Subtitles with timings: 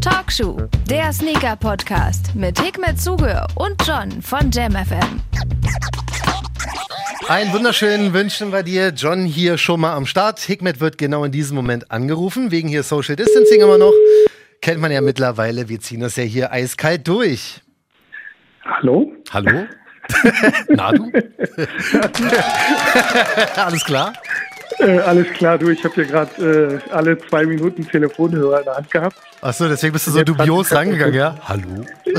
[0.00, 0.56] Talkshow,
[0.88, 5.20] der Sneaker-Podcast mit Hikmet Zuge und John von JamFM.
[7.28, 10.38] Einen wunderschönen wünschen wir dir, John hier schon mal am Start.
[10.40, 13.92] Hikmet wird genau in diesem Moment angerufen, wegen hier Social Distancing immer noch.
[14.62, 17.60] Kennt man ja mittlerweile, wir ziehen das ja hier eiskalt durch.
[18.64, 19.12] Hallo?
[19.30, 19.66] Hallo?
[20.68, 21.12] Na du?
[23.56, 24.14] Alles klar?
[24.78, 28.76] Äh, alles klar, du, ich habe hier gerade äh, alle zwei Minuten Telefonhörer in der
[28.76, 29.16] Hand gehabt.
[29.40, 31.36] Achso, deswegen bist du so dubios rangegangen, ja?
[31.48, 31.84] Hallo?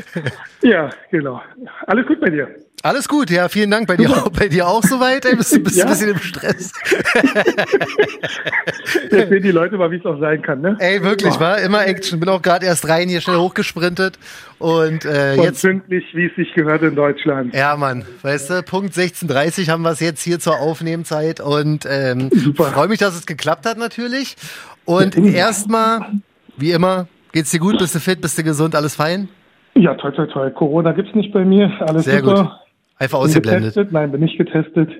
[0.62, 1.40] ja, genau.
[1.86, 2.48] Alles gut bei dir?
[2.84, 3.86] Alles gut, ja, vielen Dank.
[3.86, 5.24] Bei dir, auch, bei dir auch soweit?
[5.24, 5.84] Ey, bist du bist ja?
[5.84, 6.72] ein bisschen im Stress?
[9.10, 10.76] Jetzt sehen die Leute mal, wie es auch sein kann, ne?
[10.80, 11.40] Ey, wirklich, oh.
[11.40, 12.18] war immer Action.
[12.18, 14.18] Bin auch gerade erst rein, hier schnell hochgesprintet.
[14.58, 15.62] Und, äh, und jetzt.
[15.62, 17.54] pünktlich, wie es sich gehört in Deutschland.
[17.54, 18.04] Ja, Mann.
[18.22, 21.40] Weißt du, Punkt 16.30 haben wir es jetzt hier zur Aufnehmenzeit.
[21.40, 24.34] Und ähm, freue mich, dass es geklappt hat, natürlich.
[24.84, 26.00] Und erstmal,
[26.56, 27.78] wie immer, geht's dir gut?
[27.78, 28.20] Bist du fit?
[28.20, 28.74] Bist du gesund?
[28.74, 29.28] Alles fein?
[29.74, 30.50] Ja, toll, toll, toll.
[30.50, 31.70] Corona gibt's nicht bei mir.
[31.80, 32.42] Alles Sehr super.
[32.42, 32.61] gut.
[33.02, 33.74] Einfach ausgeblendet.
[33.74, 33.92] Getestet?
[33.92, 34.90] Nein, bin nicht getestet.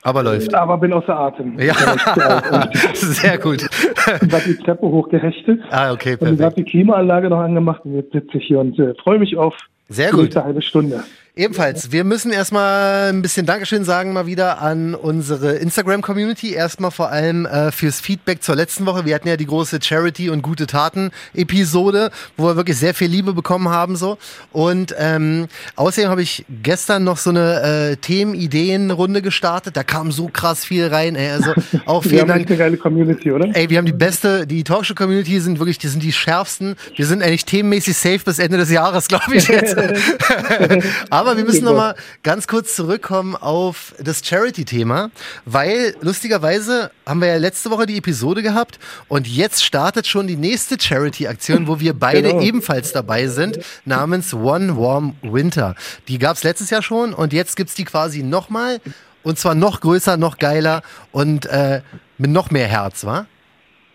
[0.00, 0.54] Aber läuft.
[0.54, 1.58] Aber bin außer Atem.
[1.58, 1.74] Ja,
[2.94, 3.62] sehr gut.
[3.62, 5.60] Ich habe die Treppe hochgehechtet.
[5.70, 6.40] Ah, okay, perfekt.
[6.40, 9.36] Und habe die Klimaanlage noch angemacht und jetzt sitze ich hier und äh, freue mich
[9.36, 9.54] auf
[9.90, 10.34] sehr gut.
[10.34, 11.04] eine halbe Stunde.
[11.38, 16.54] Ebenfalls, wir müssen erstmal ein bisschen Dankeschön sagen mal wieder an unsere Instagram-Community.
[16.54, 19.04] Erstmal vor allem äh, fürs Feedback zur letzten Woche.
[19.04, 23.34] Wir hatten ja die große Charity- und gute Taten-Episode, wo wir wirklich sehr viel Liebe
[23.34, 23.96] bekommen haben.
[23.96, 24.16] so.
[24.50, 29.76] Und ähm, außerdem habe ich gestern noch so eine äh, Themen-Ideen-Runde gestartet.
[29.76, 31.16] Da kam so krass viel rein.
[31.16, 31.32] Ey.
[31.32, 31.52] Also
[31.84, 32.46] auch vielen wir haben Dank.
[32.48, 33.54] eine geile Community, oder?
[33.54, 36.76] Ey, wir haben die beste, die Talkshow-Community sind wirklich, die sind die schärfsten.
[36.94, 39.76] Wir sind eigentlich themenmäßig safe bis Ende des Jahres, glaube ich jetzt.
[41.10, 45.10] Aber aber wir müssen noch mal ganz kurz zurückkommen auf das Charity-Thema,
[45.44, 50.36] weil lustigerweise haben wir ja letzte Woche die Episode gehabt und jetzt startet schon die
[50.36, 52.40] nächste Charity-Aktion, wo wir beide genau.
[52.40, 55.74] ebenfalls dabei sind, namens One Warm Winter.
[56.08, 58.78] Die gab es letztes Jahr schon und jetzt gibt es die quasi nochmal
[59.22, 60.82] und zwar noch größer, noch geiler
[61.12, 61.80] und äh,
[62.18, 63.26] mit noch mehr Herz, wa?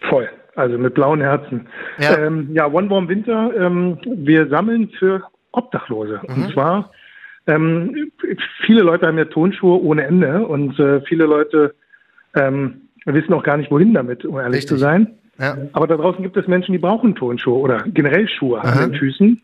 [0.09, 1.67] Voll also mit blauen Herzen.
[1.99, 3.51] Ja, ähm, ja One Warm Winter.
[3.55, 6.21] Ähm, wir sammeln für Obdachlose.
[6.27, 6.43] Mhm.
[6.43, 6.91] Und zwar
[7.51, 8.11] ähm,
[8.65, 11.75] viele Leute haben ja Tonschuhe ohne Ende und äh, viele Leute
[12.35, 14.69] ähm, wissen auch gar nicht, wohin damit, um ehrlich Richtig.
[14.69, 15.07] zu sein.
[15.39, 15.57] Ja.
[15.73, 18.83] Aber da draußen gibt es Menschen, die brauchen Tonschuhe oder generell Schuhe Aha.
[18.83, 19.41] an den Füßen.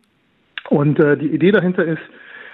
[0.69, 2.01] Und äh, die Idee dahinter ist,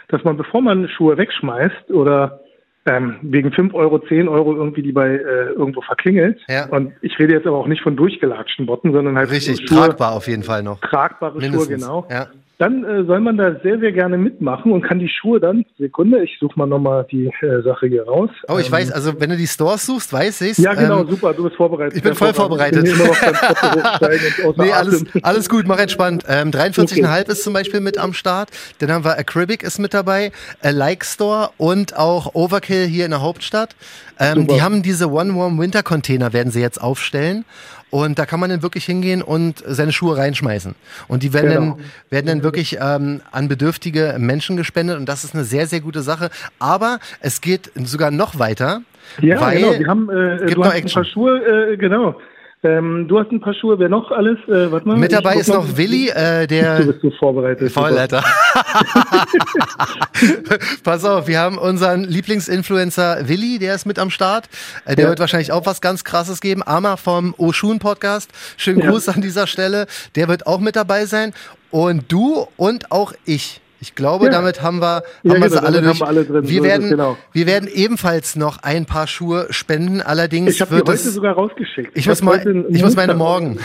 [0.07, 2.39] dass man, bevor man Schuhe wegschmeißt oder
[2.85, 6.39] ähm, wegen 5 Euro, 10 Euro irgendwie die bei äh, irgendwo verklingelt.
[6.47, 6.67] Ja.
[6.67, 10.13] Und ich rede jetzt aber auch nicht von durchgelatschten Botten, sondern halt Richtig, Schuhe, tragbar
[10.13, 10.79] auf jeden Fall noch.
[10.81, 11.83] Tragbare Mindestens.
[11.85, 12.07] Schuhe, genau.
[12.09, 12.27] Ja
[12.63, 16.23] dann äh, soll man da sehr, sehr gerne mitmachen und kann die Schuhe dann, Sekunde,
[16.23, 18.29] ich suche mal nochmal die äh, Sache hier raus.
[18.47, 20.59] Oh, ich ähm, weiß, also wenn du die Stores suchst, weiß ich's.
[20.59, 21.97] Ja, genau, ähm, super, du bist vorbereitet.
[21.97, 22.87] Ich bin voll vorbereitet.
[22.87, 22.97] Ich
[24.57, 26.23] nee, alles, alles gut, mach entspannt.
[26.29, 27.31] Ähm, 43,5 okay.
[27.31, 28.49] ist zum Beispiel mit am Start.
[28.79, 30.31] Dann haben wir Acribic ist mit dabei,
[30.61, 33.75] A Like Store und auch Overkill hier in der Hauptstadt.
[34.19, 37.43] Ähm, die haben diese One Warm Winter Container, werden sie jetzt aufstellen.
[37.93, 40.73] Und da kann man dann wirklich hingehen und seine Schuhe reinschmeißen.
[41.07, 41.75] Und die werden, genau.
[41.75, 44.97] dann, werden dann wirklich ähm, an bedürftige Menschen gespendet.
[44.97, 46.31] Und das ist eine sehr, sehr gute Sache.
[46.57, 48.81] Aber es geht sogar noch weiter.
[49.21, 49.77] Ja, weil genau.
[49.77, 52.19] Wir haben äh, du hast ein paar Schuhe, äh, genau.
[52.65, 54.39] Ähm, du hast ein paar Schuhe, wer noch alles?
[54.47, 56.79] Äh, warte mal, Mit dabei ist noch Willi, äh, der.
[56.79, 57.73] Du bist so vorbereitet.
[57.73, 58.23] Voll, Alter.
[60.83, 64.47] Pass auf, wir haben unseren Lieblingsinfluencer Willi, der ist mit am Start.
[64.85, 65.09] Äh, der ja.
[65.09, 66.63] wird wahrscheinlich auch was ganz krasses geben.
[66.63, 68.31] Arma vom Oshun Podcast.
[68.55, 69.13] Schönen Gruß ja.
[69.13, 69.85] an dieser Stelle.
[70.15, 71.33] Der wird auch mit dabei sein.
[71.69, 73.59] Und du und auch ich.
[73.83, 74.31] Ich glaube, ja.
[74.31, 75.99] damit haben wir, haben ja, wir genau, sie alle durch.
[75.99, 76.47] Wir, alle drin.
[76.47, 77.17] wir, so werden, genau.
[77.33, 80.01] wir werden ebenfalls noch ein paar Schuhe spenden.
[80.01, 81.89] Allerdings ich habe wird heute es, sogar rausgeschickt.
[81.93, 83.59] Ich, ich muss, mal, ich muss meine morgen.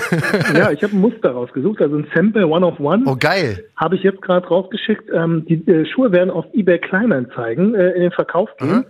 [0.54, 3.04] ja, ich habe ein Muster rausgesucht, also ein Sample One of One.
[3.06, 3.64] Oh geil.
[3.76, 5.08] Habe ich jetzt gerade rausgeschickt.
[5.14, 8.78] Ähm, die äh, Schuhe werden auf eBay Kleinanzeigen äh, in den Verkauf gehen.
[8.78, 8.84] Mhm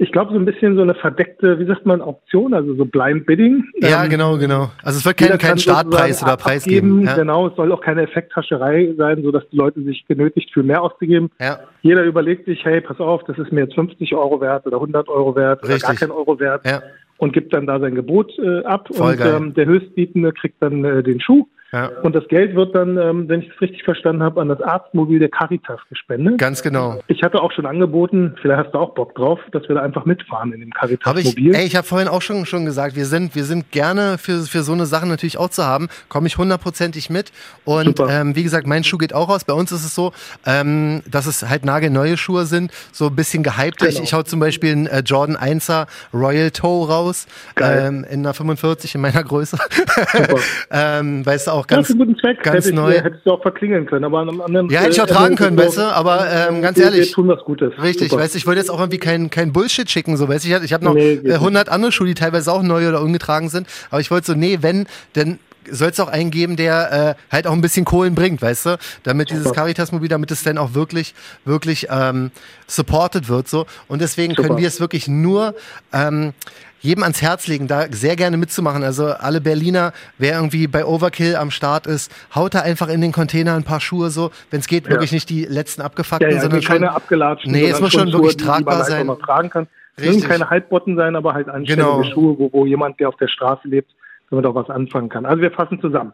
[0.00, 3.26] ich glaube, so ein bisschen so eine verdeckte, wie sagt man, Auktion, also so Blind
[3.26, 3.64] Bidding.
[3.80, 4.70] Ja, ähm, genau, genau.
[4.82, 7.02] Also es wird kein, kein Startpreis oder Preis geben.
[7.02, 7.16] Ja.
[7.16, 11.30] Genau, es soll auch keine Effekthascherei sein, sodass die Leute sich genötigt fühlen, mehr auszugeben.
[11.38, 11.60] Ja.
[11.82, 15.06] Jeder überlegt sich, hey, pass auf, das ist mir jetzt 50 Euro wert oder 100
[15.10, 15.84] Euro wert Richtig.
[15.84, 16.82] oder gar kein Euro wert ja.
[17.18, 19.34] und gibt dann da sein Gebot äh, ab Voll und geil.
[19.36, 21.46] ähm, der Höchstbietende kriegt dann äh, den Schuh.
[21.72, 21.86] Ja.
[22.02, 25.20] Und das Geld wird dann, ähm, wenn ich es richtig verstanden habe, an das Arztmobil
[25.20, 26.38] der Caritas gespendet.
[26.38, 26.98] Ganz genau.
[27.06, 30.04] Ich hatte auch schon angeboten, vielleicht hast du auch Bock drauf, dass wir da einfach
[30.04, 31.54] mitfahren in dem Caritas-Mobil.
[31.54, 34.62] Ey, ich habe vorhin auch schon, schon gesagt, wir sind, wir sind gerne für, für
[34.62, 35.88] so eine Sache natürlich auch zu haben.
[36.08, 37.30] Komme ich hundertprozentig mit.
[37.64, 39.44] Und ähm, wie gesagt, mein Schuh geht auch raus.
[39.44, 40.12] Bei uns ist es so,
[40.46, 43.78] ähm, dass es halt nagelneue Schuhe sind, so ein bisschen gehypt.
[43.78, 43.90] Genau.
[43.90, 47.26] Ich, ich hau zum Beispiel einen äh, Jordan 1er Royal Toe raus,
[47.60, 49.56] ähm, in einer 45 in meiner Größe.
[50.70, 52.42] ähm, weißt du auch ganz, ja, guten Zweck.
[52.42, 52.96] ganz hätte neu.
[52.96, 54.68] Ich, hättest du auch verklingeln können, aber an einem anderen.
[54.70, 57.08] Ja, hätte ich auch äh, tragen können, weißt du, aber ähm, ganz wir, ehrlich.
[57.08, 57.72] Wir tun was Gutes.
[57.82, 60.48] Richtig, weißt du, ich wollte jetzt auch irgendwie kein, kein Bullshit schicken, so, weißt du,
[60.48, 63.48] ich, ich habe noch nee, äh, 100 andere Schuhe, die teilweise auch neu oder ungetragen
[63.48, 64.86] sind, aber ich wollte so, nee, wenn,
[65.16, 65.38] denn
[65.70, 68.78] soll es auch einen geben, der äh, halt auch ein bisschen Kohlen bringt, weißt du?
[69.02, 71.14] Damit dieses Caritas-Mobil, damit es dann auch wirklich,
[71.44, 72.30] wirklich ähm,
[72.66, 73.48] supported wird.
[73.48, 74.48] so Und deswegen Super.
[74.48, 75.54] können wir es wirklich nur
[75.92, 76.32] ähm,
[76.80, 78.82] jedem ans Herz legen, da sehr gerne mitzumachen.
[78.82, 83.12] Also alle Berliner, wer irgendwie bei Overkill am Start ist, haut da einfach in den
[83.12, 84.90] Container ein paar Schuhe so, wenn es geht, ja.
[84.90, 87.52] wirklich nicht die letzten abgefuckten, ja, ja, sondern schon keine abgelatschten.
[87.52, 89.06] Nee, es muss schon wirklich Schuhe, tragbar sein.
[89.22, 89.66] Tragen kann.
[89.98, 90.24] Richtig.
[90.24, 92.02] keine Halbbotten sein, aber halt anständige genau.
[92.04, 93.90] Schuhe, wo, wo jemand, der auf der Straße lebt,
[94.30, 95.26] damit auch was anfangen kann.
[95.26, 96.12] Also wir fassen zusammen.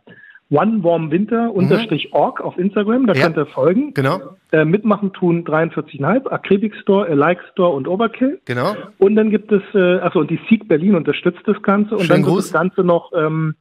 [0.50, 3.24] One Warm Winter unterstrich org auf Instagram, da ja.
[3.24, 3.94] könnt ihr folgen.
[3.94, 4.20] Genau.
[4.52, 8.40] Äh, mitmachen tun 43,5, Akribik Store, Like Store und Overkill.
[8.44, 8.74] Genau.
[8.98, 11.96] Und dann gibt es, äh, achso, und die Seek Berlin unterstützt das Ganze.
[11.96, 12.36] Und Schönen dann Gruß.
[12.36, 13.56] wird das Ganze noch ähm,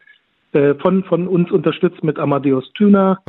[0.54, 3.20] äh, von, von uns unterstützt mit Amadeus Thüner,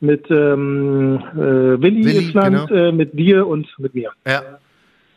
[0.00, 2.88] mit ähm, äh, Willi, Willi Island, genau.
[2.88, 4.10] äh, mit dir und mit mir.
[4.26, 4.42] Ja.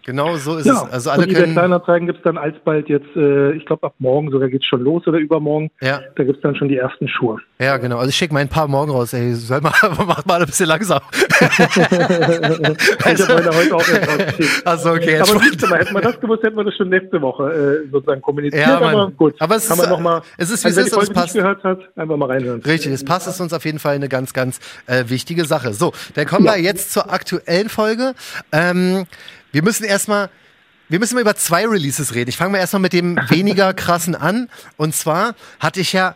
[0.06, 0.94] Genau so ist ja, es.
[0.94, 1.54] Also alle und können.
[1.54, 4.82] Kleinanzeigen gibt es dann alsbald jetzt, äh, ich glaube ab morgen sogar geht es schon
[4.82, 5.72] los oder übermorgen.
[5.82, 6.00] Ja.
[6.16, 7.40] Da gibt es dann schon die ersten Schuhe.
[7.60, 7.98] Ja, genau.
[7.98, 9.14] Also ich schicke mein paar morgen raus.
[9.14, 9.74] Ey, soll mal,
[10.06, 11.00] macht mal ein bisschen langsam.
[11.12, 14.68] ich habe meine heute auch erst rausgeschickt.
[14.68, 15.18] Achso, okay.
[15.18, 18.22] Aber siehst mal, hätten wir das gewusst, hätten wir das schon nächste Woche äh, sozusagen
[18.22, 18.68] kommuniziert.
[18.68, 19.34] Ja, aber gut.
[19.40, 21.34] Aber es ist, wir noch mal, es ist wie also, es ist es passt.
[21.34, 22.62] gehört hat, einfach mal reinhören.
[22.62, 25.74] Richtig, es passt, ist uns auf jeden Fall eine ganz, ganz äh, wichtige Sache.
[25.74, 26.54] So, dann kommen ja.
[26.54, 28.14] wir jetzt zur aktuellen Folge.
[28.52, 29.06] Ähm,
[29.56, 30.30] wir müssen erstmal
[30.90, 32.30] wir müssen mal über zwei Releases reden.
[32.30, 34.50] Ich fange mal erstmal mit dem weniger krassen an.
[34.78, 36.16] Und zwar hatte ich ja,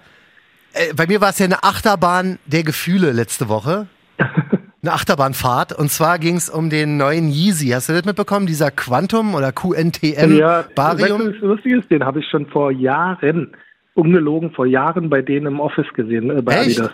[0.74, 3.88] äh, bei mir war es ja eine Achterbahn der Gefühle letzte Woche.
[4.82, 5.78] Eine Achterbahnfahrt.
[5.78, 7.68] Und zwar ging es um den neuen Yeezy.
[7.70, 8.48] Hast du das mitbekommen?
[8.48, 11.20] Dieser Quantum oder QNTM ja, Barium?
[11.20, 13.58] Weißt du, lustig ist, den habe ich schon vor Jahren,
[13.94, 16.80] ungelogen vor Jahren bei denen im Office gesehen, äh, bei Echt?
[16.80, 16.92] Adidas.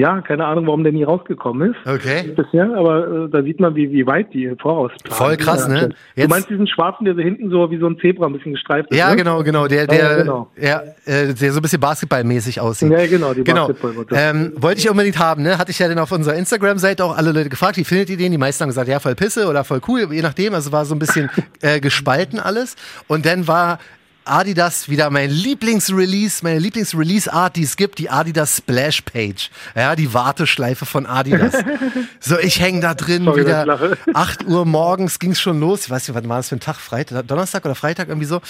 [0.00, 1.86] Ja, keine Ahnung, warum der nie rausgekommen ist.
[1.86, 2.32] Okay.
[2.34, 5.18] Bisher, aber äh, da sieht man, wie, wie weit die voraus planen.
[5.18, 5.88] Voll krass, ja, ne?
[6.16, 8.90] Du meinst diesen schwarzen, der so hinten so wie so ein Zebra ein bisschen gestreift
[8.90, 8.96] ist?
[8.96, 9.16] Ja, ne?
[9.16, 9.68] genau, genau.
[9.68, 10.50] Der, der, ja, genau.
[10.56, 12.90] Ja, äh, der so ein bisschen basketballmäßig aussieht.
[12.90, 13.70] Ja, genau, die genau.
[14.12, 15.58] Ähm, Wollte ich unbedingt haben, ne?
[15.58, 18.32] Hatte ich ja dann auf unserer Instagram-Seite auch alle Leute gefragt, wie findet ihr den?
[18.32, 20.54] Die meisten haben gesagt, ja, voll Pisse oder voll cool, je nachdem.
[20.54, 21.28] Also war so ein bisschen
[21.60, 22.76] äh, gespalten alles.
[23.06, 23.78] Und dann war
[24.24, 29.50] Adidas wieder mein Lieblingsrelease, meine Lieblingsrelease-Art, die es gibt, die Adidas Splash Page.
[29.74, 31.54] Ja, die Warteschleife von Adidas.
[32.20, 33.96] so, ich hänge da drin Sorry, wieder.
[34.14, 35.84] 8 Uhr morgens ging es schon los.
[35.84, 36.76] Ich weiß nicht, was war das für ein Tag?
[36.76, 38.40] Freitag, Donnerstag oder Freitag irgendwie so?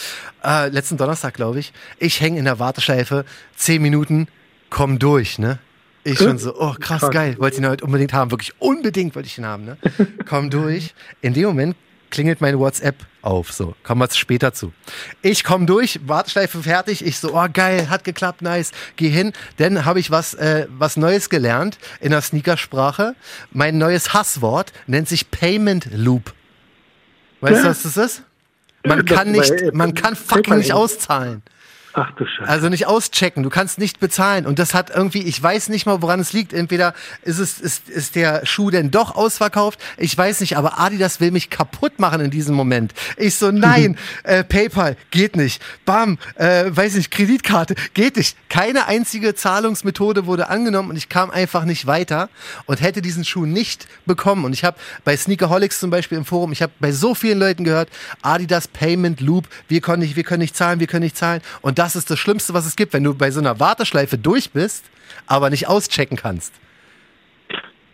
[0.45, 1.73] Äh, letzten Donnerstag, glaube ich.
[1.99, 3.25] Ich hänge in der Warteschleife,
[3.57, 4.29] 10 Minuten,
[4.69, 5.59] komm durch, ne?
[6.03, 7.11] Ich schon so, oh krass, Krass.
[7.11, 9.77] geil, wollte ich ihn heute unbedingt haben, wirklich unbedingt wollte ich ihn haben, ne?
[10.27, 10.95] Komm durch.
[11.21, 11.77] In dem Moment
[12.11, 14.73] klingelt meine WhatsApp auf, so, kommen wir später zu.
[15.23, 19.85] Ich komme durch, Warteschleife fertig, ich so, oh geil, hat geklappt, nice, geh hin, dann
[19.85, 23.15] habe ich was, äh, was Neues gelernt in der Sneakersprache.
[23.53, 26.35] Mein neues Hasswort nennt sich Payment Loop.
[27.41, 28.23] Weißt du, was das ist?
[28.85, 31.43] Man kann nicht, man kann fucking nicht auszahlen.
[31.93, 32.49] Ach du Scheiße.
[32.49, 34.47] Also nicht auschecken, du kannst nicht bezahlen.
[34.47, 36.53] Und das hat irgendwie, ich weiß nicht mal, woran es liegt.
[36.53, 41.21] Entweder ist es, ist, ist der Schuh denn doch ausverkauft, ich weiß nicht, aber Adidas
[41.21, 42.95] will mich kaputt machen in diesem Moment.
[43.17, 45.61] Ich so, nein, äh, PayPal, geht nicht.
[45.85, 48.37] Bam, äh, weiß nicht, Kreditkarte, geht nicht.
[48.49, 52.29] Keine einzige Zahlungsmethode wurde angenommen und ich kam einfach nicht weiter
[52.67, 54.45] und hätte diesen Schuh nicht bekommen.
[54.45, 57.65] Und ich habe bei Sneakerholics zum Beispiel im Forum, ich habe bei so vielen Leuten
[57.65, 57.89] gehört,
[58.23, 61.41] Adidas Payment Loop, wir können nicht, wir können nicht zahlen, wir können nicht zahlen.
[61.63, 64.51] Und das ist das Schlimmste, was es gibt, wenn du bei so einer Warteschleife durch
[64.51, 64.85] bist,
[65.27, 66.53] aber nicht auschecken kannst.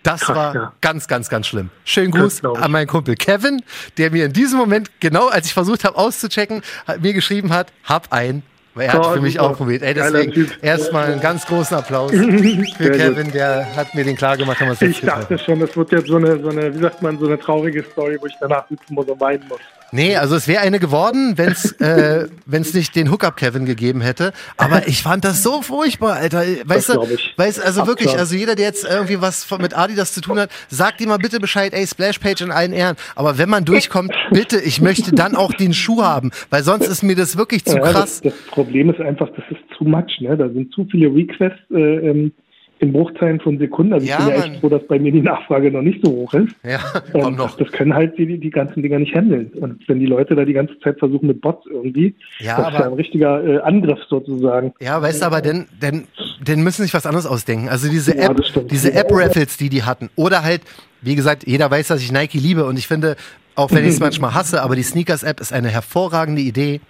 [0.03, 0.73] Das Krass, war ja.
[0.81, 1.71] ganz, ganz, ganz schlimm.
[1.85, 3.63] Schönen Gruß an meinen Kumpel Kevin,
[3.97, 7.73] der mir in diesem Moment, genau als ich versucht habe auszuchecken, hat mir geschrieben hat,
[7.85, 8.43] hab ein.
[8.77, 9.83] Er hat für mich auch probiert.
[9.83, 12.91] Ey, deswegen erstmal einen ganz großen Applaus für.
[12.91, 16.17] Kevin, der hat mir den klar gemacht, es Ich dachte schon, das wird jetzt so
[16.17, 19.07] eine, so eine, wie sagt man, so eine traurige Story, wo ich danach sitzen muss
[19.07, 19.61] und weinen muss.
[19.93, 24.01] Nee, also es wäre eine geworden, wenn es äh, wenn's nicht den Hookup Kevin gegeben
[24.01, 24.33] hätte.
[24.57, 26.45] Aber ich fand das so furchtbar, Alter.
[26.65, 27.35] Weißt du, glaub ich.
[27.37, 28.01] weißt, also Absurd.
[28.01, 31.19] wirklich, also jeder, der jetzt irgendwie was mit Adidas zu tun hat, sagt ihm mal
[31.19, 32.97] bitte Bescheid, ey, Splashpage in allen Ehren.
[33.15, 37.03] Aber wenn man durchkommt, bitte, ich möchte dann auch den Schuh haben, weil sonst ist
[37.03, 38.21] mir das wirklich zu Ja, krass.
[38.23, 40.37] Das, das Problem ist einfach, das ist zu much, ne?
[40.37, 41.77] Da sind zu viele Requests äh,
[42.11, 42.33] ähm,
[42.79, 43.95] in Bruchteilen von Sekunden.
[43.95, 44.51] Also Ja, ich bin ja Mann.
[44.53, 46.55] echt froh, dass bei mir die Nachfrage noch nicht so hoch ist.
[46.63, 46.79] Ja,
[47.15, 47.57] Ähm, noch.
[47.57, 49.51] Das können halt die, die ganzen Dinger nicht handeln.
[49.59, 52.75] Und wenn die Leute da die ganze Zeit versuchen mit Bots irgendwie, Ja, das ist
[52.75, 54.75] aber- ja ein richtiger äh, Angriff sozusagen.
[54.81, 56.05] Ja, weißt du, aber denn, denn,
[56.47, 57.71] denn müssen sich was anderes ausdenken.
[57.71, 60.11] Also diese Ja, App, diese App-Raffles, die die hatten.
[60.15, 60.61] Oder halt,
[61.01, 63.17] wie gesagt, jeder weiß, dass ich Nike liebe und ich finde,
[63.55, 66.81] auch wenn ich es manchmal hasse, aber die Sneakers-App ist eine hervorragende Idee.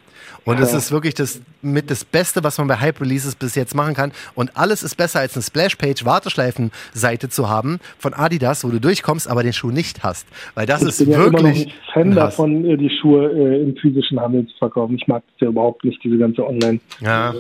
[0.47, 0.79] Und es Ja.
[0.79, 4.13] ist wirklich das mit das Beste, was man bei Hype-Releases bis jetzt machen kann.
[4.35, 9.43] Und alles ist besser als eine Splash-Page-Warteschleifen-Seite zu haben von Adidas, wo du durchkommst, aber
[9.43, 10.27] den Schuh nicht hast.
[10.55, 13.31] Weil das ich ist bin ja immer noch wirklich ein Fan davon, äh, die Schuhe
[13.33, 14.97] äh, im physischen Handel zu verkaufen.
[14.97, 17.05] Ich mag das ja überhaupt nicht, diese ganze Online-Kecke.
[17.05, 17.35] Ja.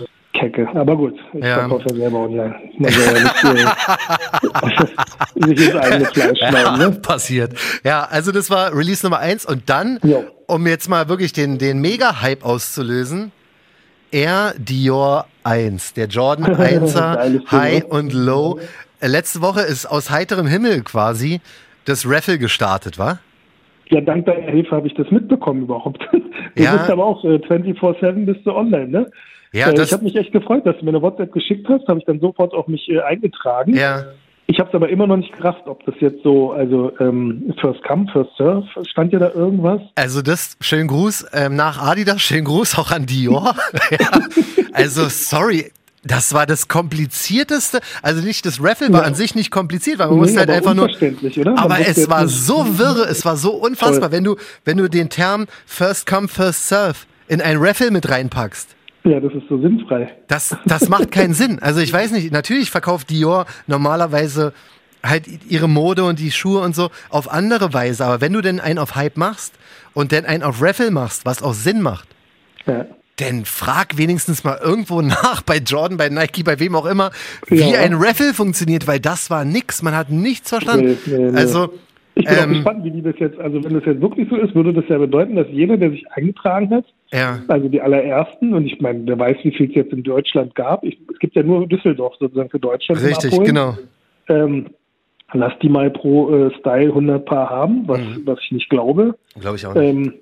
[0.74, 1.60] Aber gut, ich Ja.
[1.60, 2.54] verkaufe ja selber online.
[2.78, 3.44] Man soll ja nicht
[5.40, 6.54] äh, sich ins eigene Fleisch schneiden.
[6.54, 6.90] Ja, Ne?
[6.92, 7.54] passiert.
[7.84, 10.24] Ja, also das war Release Nummer eins und dann, Jo.
[10.46, 13.32] um jetzt mal wirklich den, den Mega-Hype auszulösen,
[14.12, 17.86] Air Dior 1, der Jordan 1er Geiles Ding, High ne?
[17.86, 18.58] und Low.
[19.00, 21.40] Äh, Letzte Woche ist aus heiterem Himmel quasi
[21.84, 23.18] das Raffle gestartet, war?
[23.88, 26.02] Ja, dank deiner Hilfe habe ich das mitbekommen überhaupt.
[26.56, 26.74] Du Ja.
[26.76, 29.10] bist aber auch äh, 24-7 bist du online, ne?
[29.52, 31.86] Ja, äh, das, ich habe mich echt gefreut, dass du mir eine WhatsApp geschickt hast,
[31.88, 33.74] habe ich dann sofort auf mich äh, eingetragen.
[33.74, 34.04] ja,
[34.46, 37.82] Ich habe es aber immer noch nicht gerafft, ob das jetzt so, also ähm, First
[37.84, 39.80] Come, First Serve, stand ja da irgendwas?
[39.96, 43.54] also das, schönen Gruß ähm, nach Adidas, schönen Gruß auch an Dior.
[43.90, 44.10] ja,
[44.72, 45.72] also, sorry.
[46.08, 49.06] Das war das komplizierteste, also nicht das Raffle war Ja.
[49.08, 51.58] an sich nicht kompliziert, weil man Nee, musste halt einfach nur, oder?
[51.58, 54.12] Aber es war so wirre, es war so unfassbar, Voll.
[54.12, 56.94] wenn du, wenn du den Term First Come, First Serve
[57.26, 58.75] in ein Raffle mit reinpackst.
[59.06, 60.12] Ja, das ist so sinnfrei.
[60.26, 61.60] Das, das macht keinen Sinn.
[61.60, 64.52] Also ich weiß nicht, natürlich verkauft Dior normalerweise
[65.02, 68.58] halt ihre Mode und die Schuhe und so auf andere Weise, aber wenn du denn
[68.58, 69.54] einen auf Hype machst
[69.94, 72.08] und dann einen auf Raffle machst, was auch Sinn macht,
[72.66, 72.86] Ja.
[73.20, 77.12] denn frag wenigstens mal irgendwo nach bei Jordan, bei Nike, bei wem auch immer,
[77.46, 77.78] wie Ja.
[77.78, 79.82] ein Raffle funktioniert, weil das war nix.
[79.82, 80.98] Man hat nichts verstanden.
[81.06, 81.38] Nee, nee, nee.
[81.38, 81.72] Also,
[82.18, 84.36] Ich bin auch ähm, gespannt, wie die das jetzt, also wenn das jetzt wirklich so
[84.36, 87.40] ist, würde das ja bedeuten, dass jeder, der sich eingetragen hat, ja.
[87.46, 90.82] also die allerersten, und ich meine, wer weiß, wie viel es jetzt in Deutschland gab,
[90.82, 93.02] ich, es gibt ja nur Düsseldorf sozusagen für Deutschland.
[93.02, 93.76] Richtig, genau.
[94.28, 94.68] Ähm,
[95.34, 98.22] lass die mal pro äh, Style 100 Paar haben, was, Mhm.
[98.24, 99.14] was ich nicht glaube.
[99.38, 99.84] Glaube ich auch nicht.
[99.84, 100.14] Ähm,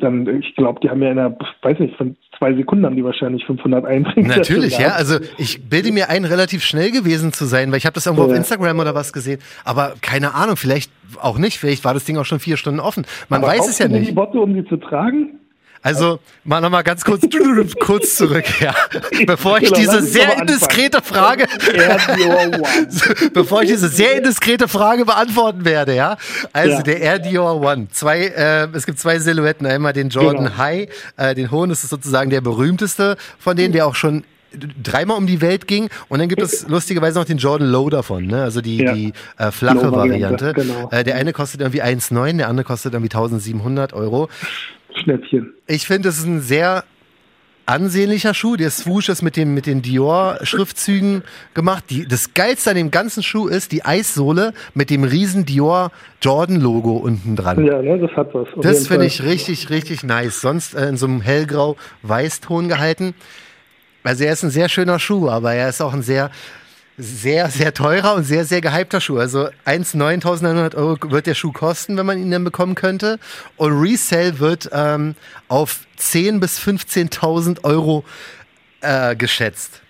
[0.00, 3.04] dann, ich glaube, die haben ja in einer, weiß nicht, von zwei Sekunden haben die
[3.04, 4.28] wahrscheinlich 500 Einträge.
[4.28, 4.88] Natürlich, ja.
[4.92, 8.24] Also ich bilde mir ein, relativ schnell gewesen zu sein, weil ich habe das irgendwo
[8.24, 8.36] auf Ja.
[8.36, 9.40] Instagram oder was gesehen.
[9.64, 10.90] Aber keine Ahnung, vielleicht
[11.20, 11.58] auch nicht.
[11.58, 13.04] Vielleicht war das Ding auch schon vier Stunden offen.
[13.28, 14.08] Man Aber weiß es ja nicht.
[14.10, 15.38] die Botte, um die zu tragen?
[15.82, 17.22] Also mal nochmal ganz kurz,
[17.80, 18.74] kurz zurück, ja.
[19.26, 21.46] Bevor ich Genau, diese sehr indiskrete Frage,
[23.34, 26.16] bevor ich diese sehr indiskrete Frage beantworten werde, ja.
[26.52, 26.82] Also Ja.
[26.82, 27.88] der Air Dior One.
[27.90, 29.66] Zwei, äh, es gibt zwei Silhouetten.
[29.66, 30.56] Einmal den Jordan Genau.
[30.56, 34.24] High, äh, den hohen, das ist sozusagen der berühmteste von denen, der auch schon
[34.82, 35.88] dreimal um die Welt ging.
[36.08, 38.42] Und dann gibt es lustigerweise noch den Jordan Low davon, ne?
[38.42, 38.92] also die, Ja.
[38.92, 40.52] die äh, flache Low-Variante, Variante.
[40.52, 40.90] genau.
[40.90, 44.28] Äh, der eine kostet irgendwie 1,9, der andere kostet irgendwie 1700 Euro.
[45.02, 45.54] Schnäppchen.
[45.66, 46.84] Ich finde, es ist ein sehr
[47.66, 48.56] ansehnlicher Schuh.
[48.56, 51.22] Der Swoosh ist mit, dem, mit den Dior-Schriftzügen
[51.54, 51.84] gemacht.
[51.90, 57.36] Die, das Geilste an dem ganzen Schuh ist die Eissohle mit dem riesen Dior-Jordan-Logo unten
[57.36, 57.64] dran.
[57.64, 58.48] Ja, ne, das hat was.
[58.60, 60.40] Das finde ich richtig, richtig nice.
[60.40, 63.14] Sonst äh, in so einem hellgrau-weißton gehalten.
[64.04, 66.30] Also er ist ein sehr schöner Schuh, aber er ist auch ein sehr,
[66.98, 69.18] sehr, sehr teurer und sehr, sehr gehypter Schuh.
[69.18, 73.18] Also 1.900 Euro wird der Schuh kosten, wenn man ihn dann bekommen könnte.
[73.56, 75.14] Und Resale wird ähm,
[75.48, 78.04] auf 10.000 bis 15.000 Euro
[78.80, 79.82] äh, geschätzt.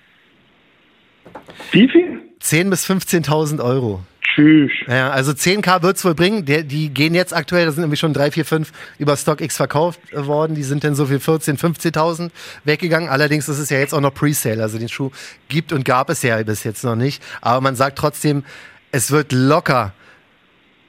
[1.73, 2.21] Wie viel?
[2.41, 4.03] 10.000 bis 15.000 Euro.
[4.35, 4.71] Tschüss.
[4.87, 6.45] Ja, also 10k wird's wohl bringen.
[6.45, 10.01] Der, die gehen jetzt aktuell, da sind nämlich schon 3, 4, 5 über StockX verkauft
[10.13, 10.55] worden.
[10.55, 12.31] Die sind dann so für 14, 15.000
[12.65, 13.09] weggegangen.
[13.09, 14.63] Allerdings ist es ja jetzt auch noch Presale.
[14.63, 15.11] Also den Schuh
[15.49, 17.23] gibt und gab es ja bis jetzt noch nicht.
[17.41, 18.45] Aber man sagt trotzdem,
[18.91, 19.93] es wird locker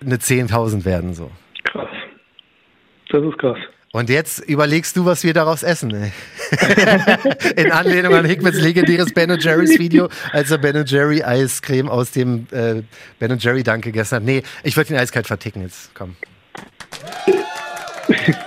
[0.01, 1.31] eine 10.000 werden so.
[1.63, 1.89] Krass.
[3.09, 3.57] Das ist krass.
[3.95, 5.91] Und jetzt überlegst du, was wir daraus essen.
[7.55, 12.47] In Anlehnung an Hickmans legendäres Ben Jerry's Video, als er Ben Jerry Eiscreme aus dem
[12.49, 12.81] äh,
[13.19, 14.25] Ben Jerry Danke gestern.
[14.25, 15.93] Nee, ich würde den eiskalt verticken jetzt.
[15.93, 16.15] Komm.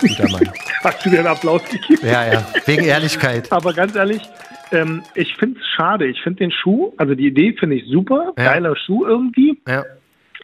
[0.00, 0.52] Guter Mann.
[0.82, 2.04] Hast du dir einen Applaus gegeben?
[2.04, 2.46] Ja, ja.
[2.64, 3.52] Wegen Ehrlichkeit.
[3.52, 4.22] Aber ganz ehrlich,
[4.72, 6.08] ähm, ich finde es schade.
[6.08, 8.32] Ich finde den Schuh, also die Idee finde ich super.
[8.36, 8.52] Ja.
[8.52, 9.60] Geiler Schuh irgendwie.
[9.68, 9.84] Ja.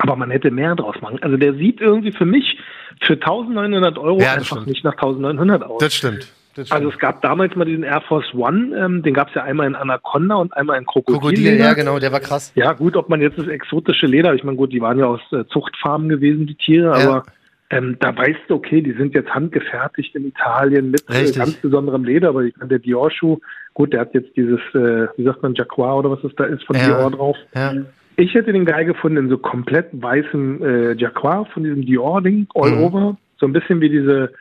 [0.02, 1.18] Aber man hätte mehr draus machen.
[1.22, 2.58] Also der sieht irgendwie für mich
[3.02, 4.66] für 1900 Euro Ja, das einfach stimmt.
[4.66, 5.78] nicht nach 1900 aus.
[5.80, 6.26] Das stimmt.
[6.54, 6.72] Das stimmt.
[6.72, 9.66] also es gab damals mal diesen Air Force One, ähm, den gab es ja einmal
[9.68, 11.20] in Anaconda und einmal in Krokodil.
[11.20, 12.52] Krokodil, ja genau, der war krass.
[12.56, 15.20] Ja, gut, ob man jetzt das exotische Leder, ich meine, gut, die waren ja aus
[15.32, 17.08] äh, Zuchtfarmen gewesen, die Tiere, Ja.
[17.08, 17.22] aber
[17.70, 22.04] ähm, da weißt du, okay, die sind jetzt handgefertigt in Italien mit äh, ganz besonderem
[22.04, 23.38] Leder, aber der Dior-Schuh,
[23.72, 26.62] gut, der hat jetzt dieses, äh, wie sagt man, Jacquard oder was es da ist,
[26.64, 26.84] von ja.
[26.86, 27.36] Dior drauf.
[27.54, 27.72] Ja.
[28.16, 32.70] Ich hätte den geil gefunden in so komplett weißem äh, Jacquard von diesem Dior-Ding, all
[32.70, 32.82] mhm.
[32.82, 33.16] over.
[33.38, 34.32] So ein bisschen wie diese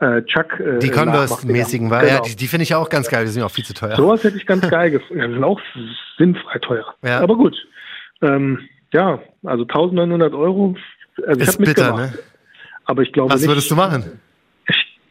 [0.00, 0.58] äh, Chuck.
[0.60, 2.02] Äh, die Converse-mäßigen genau.
[2.02, 3.96] ja, die, die finde ich auch ganz geil, die sind auch viel zu teuer.
[3.96, 5.20] Sowas hätte ich ganz geil gefunden.
[5.20, 5.60] Ja, die sind auch
[6.16, 6.94] sinnfrei teuer.
[7.02, 7.20] Ja.
[7.20, 7.56] Aber gut.
[8.22, 8.60] Ähm,
[8.92, 10.76] ja, also 1900 Euro.
[11.26, 12.14] Also ist bitter, ne?
[12.84, 14.20] Aber ich glaube Was nicht, würdest du machen?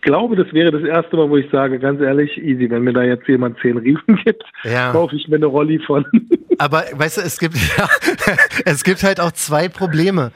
[0.08, 2.94] Ich glaube, das wäre das erste Mal, wo ich sage, ganz ehrlich, easy, wenn mir
[2.94, 4.94] da jetzt jemand zehn Riefen gibt, ja.
[4.94, 6.06] kaufe ich mir eine Rolli von.
[6.60, 7.90] Aber weißt du, es gibt, ja,
[8.66, 10.32] es gibt halt auch zwei Probleme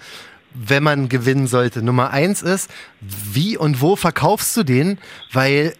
[0.53, 1.81] wenn man gewinnen sollte.
[1.81, 4.97] Nummer eins ist, wie und wo verkaufst du den?
[5.31, 5.75] Weil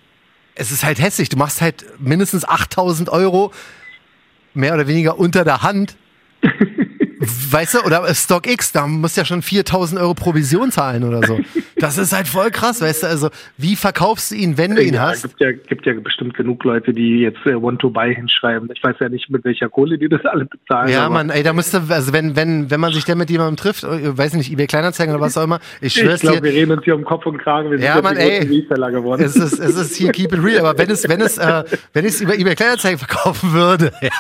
[0.56, 1.28] es ist halt hässlich.
[1.28, 3.52] Du machst halt mindestens 8000 Euro
[4.54, 5.98] mehr oder weniger unter der Hand
[7.22, 11.40] weißt du, oder StockX, da musst du ja schon 4000 Euro Provision zahlen oder so.
[11.78, 14.96] Das ist halt voll krass, weißt du, also wie verkaufst du ihn, wenn du ihn
[14.96, 15.24] ja, hast?
[15.24, 18.70] Gibt ja, gibt ja bestimmt genug Leute, die jetzt äh, Want-to-Buy hinschreiben.
[18.74, 20.90] Ich weiß ja nicht, mit welcher Kohle die das alle bezahlen.
[20.90, 23.84] Ja, man, ey, da müsste, also wenn, wenn, wenn man sich denn mit jemandem trifft,
[23.84, 26.72] äh, weiß nicht, eBay Kleinanzeigen oder was auch immer, ich schwör's ich glaub, wir reden
[26.72, 29.24] uns hier um Kopf und Kragen, wir sind ja, man, ey, geworden.
[29.24, 31.64] Es ist, es ist hier keep it real, aber wenn es, wenn es, äh,
[31.94, 34.12] wenn ich es über eBay Kleinanzeigen verkaufen würde, ja,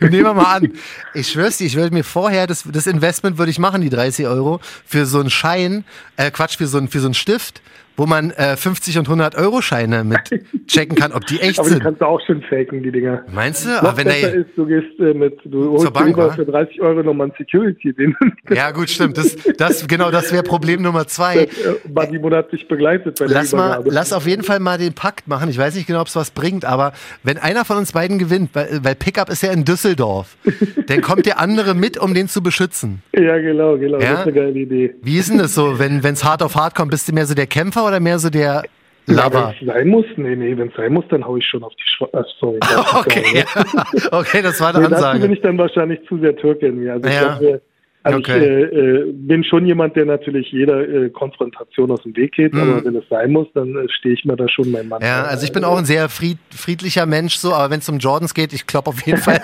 [0.00, 0.72] nehmen wir mal an,
[1.14, 4.26] ich schwör's dir, ich würde mir vorher das, das Investment würde ich machen, die 30
[4.26, 5.84] Euro, für so einen Schein,
[6.16, 7.62] äh, Quatsch, für so, ein, für so einen Stift,
[7.96, 10.20] wo man äh, 50 und 100 Euro Scheine mit
[10.66, 11.76] checken kann, ob die echt aber sind.
[11.76, 13.24] Aber die kannst du auch schon faken, die Dinger.
[13.32, 13.70] Meinst du?
[13.70, 17.02] Noch aber wenn der ist, du gehst äh, mit, du holst Bank, für 30 Euro
[17.02, 17.92] nochmal ein Security.
[17.92, 18.16] Den
[18.50, 19.18] ja gut, stimmt.
[19.18, 21.46] Das, das genau, das wäre Problem Nummer zwei.
[21.46, 25.28] Das, äh, Buddy monatlich begleitet bei lass mal, lass auf jeden Fall mal den Pakt
[25.28, 25.48] machen.
[25.48, 28.50] Ich weiß nicht genau, ob es was bringt, aber wenn einer von uns beiden gewinnt,
[28.54, 30.36] weil, weil Pickup ist ja in Düsseldorf,
[30.86, 33.02] dann kommt der andere mit, um den zu beschützen.
[33.14, 33.98] Ja, genau, genau.
[33.98, 34.10] Ja?
[34.10, 34.94] Das ist eine geile Idee.
[35.02, 36.90] Wie ist denn das so, wenn es hart auf hart kommt?
[36.90, 38.62] Bist du mehr so der Kämpfer oder mehr so der
[39.06, 39.54] Lover.
[39.58, 41.72] Wenn es sein muss, nee, nee, wenn es sein muss, dann hau ich schon auf
[41.74, 42.58] die Schwa äh, sorry.
[42.94, 43.44] okay.
[44.12, 45.18] okay, das war eine nee, Ansage.
[45.18, 46.92] Da bin ich dann wahrscheinlich zu sehr Türke in mir.
[46.94, 47.14] Also ja.
[47.14, 47.62] ich glaube,
[48.04, 48.38] also okay.
[48.38, 52.52] ich äh, äh, bin schon jemand, der natürlich jeder äh, Konfrontation aus dem Weg geht,
[52.52, 52.60] mhm.
[52.60, 55.00] aber wenn es sein muss, dann äh, stehe ich mir da schon mein Mann.
[55.02, 57.98] Ja, also ich bin auch ein sehr fried, friedlicher Mensch, so, aber wenn es um
[57.98, 59.40] Jordans geht, ich klopp auf jeden Fall.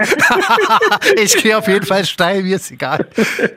[1.22, 3.06] ich gehe auf jeden Fall steil, mir ist egal.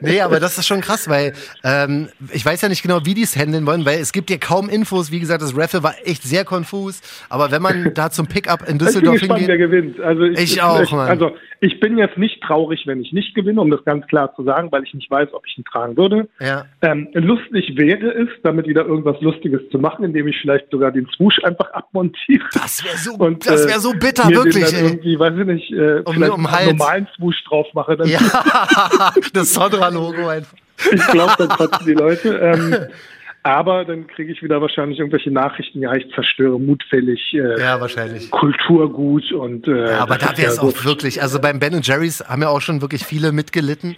[0.01, 3.23] Nee, aber das ist schon krass, weil ähm, ich weiß ja nicht genau, wie die
[3.23, 5.11] es handeln wollen, weil es gibt ja kaum Infos.
[5.11, 8.77] Wie gesagt, das Raffle war echt sehr konfus, aber wenn man da zum Pickup in
[8.77, 9.59] Düsseldorf ich bin gespannt, hingeht.
[9.59, 9.99] wer gewinnt.
[9.99, 11.09] Also ich, ich auch, Mann.
[11.09, 11.31] Also
[11.63, 14.71] ich bin jetzt nicht traurig, wenn ich nicht gewinne, um das ganz klar zu sagen,
[14.71, 16.27] weil ich nicht weiß, ob ich ihn tragen würde.
[16.39, 16.65] Ja.
[16.81, 21.07] Ähm, lustig wäre es, damit wieder irgendwas Lustiges zu machen, indem ich vielleicht sogar den
[21.15, 22.45] Swoosh einfach abmontiere.
[22.53, 24.71] Das wäre so, und, das wäre so bitter, äh, wirklich.
[24.71, 27.97] Dann irgendwie, weiß ich nicht, äh, um, vielleicht um einen normalen Swoosh drauf mache.
[27.97, 28.19] Dann ja,
[29.33, 30.57] das Sondra-Logo einfach.
[30.91, 32.37] Ich glaube, dann kotzen die Leute.
[32.37, 32.75] Ähm,
[33.43, 38.29] aber dann kriege ich wieder wahrscheinlich irgendwelche Nachrichten, ja, ich zerstöre mutfällig äh, ja, wahrscheinlich.
[38.29, 42.23] Kulturgut und äh, ja, aber da wäre es auch so wirklich, also beim Ben Jerry's
[42.27, 43.95] haben ja auch schon wirklich viele mitgelitten.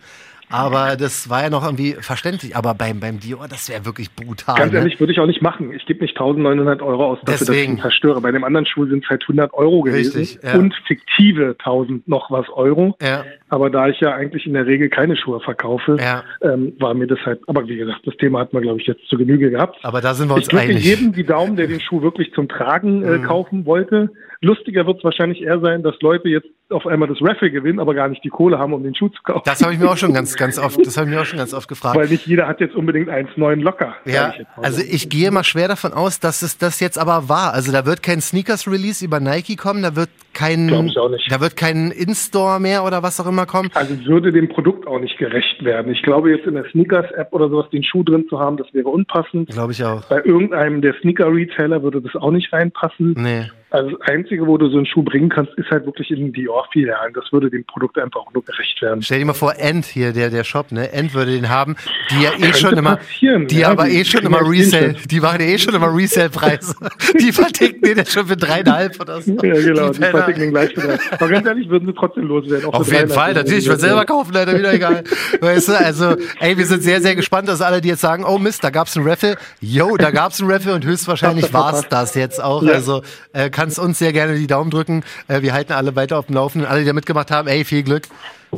[0.54, 2.56] Aber das war ja noch irgendwie verständlich.
[2.56, 4.56] Aber beim, beim Dior, das wäre wirklich brutal.
[4.56, 4.80] Ganz ne?
[4.80, 5.74] ehrlich, würde ich auch nicht machen.
[5.74, 7.48] Ich gebe nicht 1900 Euro aus dafür, Deswegen.
[7.48, 8.22] dass ich ihn zerstöre.
[8.22, 10.20] Bei dem anderen Schuh sind es halt 100 Euro gewesen.
[10.20, 10.54] Richtig, ja.
[10.54, 12.96] Und fiktive 1000 noch was Euro.
[13.02, 13.26] Ja.
[13.50, 16.24] Aber da ich ja eigentlich in der Regel keine Schuhe verkaufe, ja.
[16.42, 19.08] ähm, war mir das halt, aber wie gesagt, das Thema hat man, glaube ich, jetzt
[19.08, 19.78] zu Genüge gehabt.
[19.84, 20.78] Aber da sind wir uns ich einig.
[20.78, 23.24] Ich jedem die Daumen, der den Schuh wirklich zum Tragen äh, mhm.
[23.24, 24.10] kaufen wollte.
[24.42, 27.94] Lustiger wird es wahrscheinlich eher sein, dass Leute jetzt auf einmal das Raffle gewinnen, aber
[27.94, 29.44] gar nicht die Kohle haben, um den Schuh zu kaufen.
[29.46, 31.40] Das habe ich mir auch schon ganz, ganz oft, das habe ich mir auch schon
[31.40, 31.98] ganz oft gefragt.
[31.98, 33.96] Weil nicht jeder hat jetzt unbedingt 1,9 locker.
[34.06, 37.54] Ja, ich also ich gehe mal schwer davon aus, dass es das jetzt aber war.
[37.54, 42.60] Also da wird kein Sneakers-Release über Nike kommen, da wird kein, da wird kein In-Store
[42.60, 43.70] mehr oder was auch immer kommen.
[43.74, 45.92] Also würde dem Produkt auch nicht gerecht werden.
[45.92, 48.90] Ich glaube jetzt in der Sneakers-App oder sowas den Schuh drin zu haben, das wäre
[48.90, 49.50] unpassend.
[49.50, 50.04] Glaube ich auch.
[50.06, 53.14] Bei irgendeinem der Sneaker-Retailer würde das auch nicht reinpassen.
[53.18, 53.46] Nee.
[53.74, 56.44] Also das Einzige, wo du so einen Schuh bringen kannst, ist halt wirklich in die
[56.44, 57.12] Dior-Filialen.
[57.16, 59.02] Das würde dem Produkt einfach auch nur gerecht werden.
[59.02, 60.92] Stell dir mal vor, End hier, der, der Shop, ne?
[60.92, 61.76] End würde den haben,
[62.12, 65.42] die ja eh schon immer, die ja, aber die eh schon immer Resell, die machen
[65.42, 66.76] ja eh schon immer Resell-Preise.
[67.20, 69.32] die verticken den ja schon für dreieinhalb oder so.
[69.32, 71.00] Ja, genau, die, die verticken den gleich für drei.
[71.10, 72.72] Aber ganz ehrlich, würden sie trotzdem loswerden.
[72.72, 75.04] Auf jeden Fall, natürlich, ich würde selber kaufen, leider wieder egal.
[75.42, 78.38] weißt du, also, ey, wir sind sehr, sehr gespannt, dass alle, die jetzt sagen, oh
[78.38, 79.36] Mist, da gab's einen Raffle.
[79.62, 82.62] Yo, da gab's einen Raffle und höchstwahrscheinlich war's das jetzt auch.
[82.62, 82.74] Ja.
[82.74, 85.04] Also, äh, kannst uns sehr gerne die Daumen drücken.
[85.30, 86.70] Äh, wir halten alle weiter auf dem Laufenden.
[86.70, 88.10] Alle, die da mitgemacht haben, ey, viel Glück.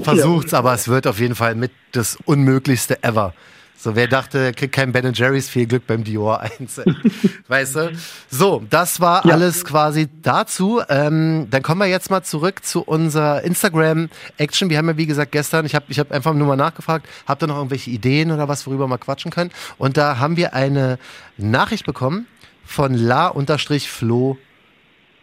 [0.01, 0.57] Versucht's, ja.
[0.57, 3.35] aber es wird auf jeden Fall mit das Unmöglichste ever.
[3.77, 6.81] So, wer dachte, kriegt kein Ben Jerry's, viel Glück beim Dior 1.
[7.47, 7.91] weißt du?
[8.31, 9.33] So, das war ja.
[9.33, 10.81] alles quasi dazu.
[10.89, 14.71] Ähm, dann kommen wir jetzt mal zurück zu unserer Instagram-Action.
[14.71, 17.43] Wir haben ja, wie gesagt, gestern, ich habe ich hab einfach nur mal nachgefragt, habt
[17.43, 19.51] ihr noch irgendwelche Ideen oder was, worüber wir mal quatschen können?
[19.77, 20.97] Und da haben wir eine
[21.37, 22.25] Nachricht bekommen
[22.65, 24.37] von la-flo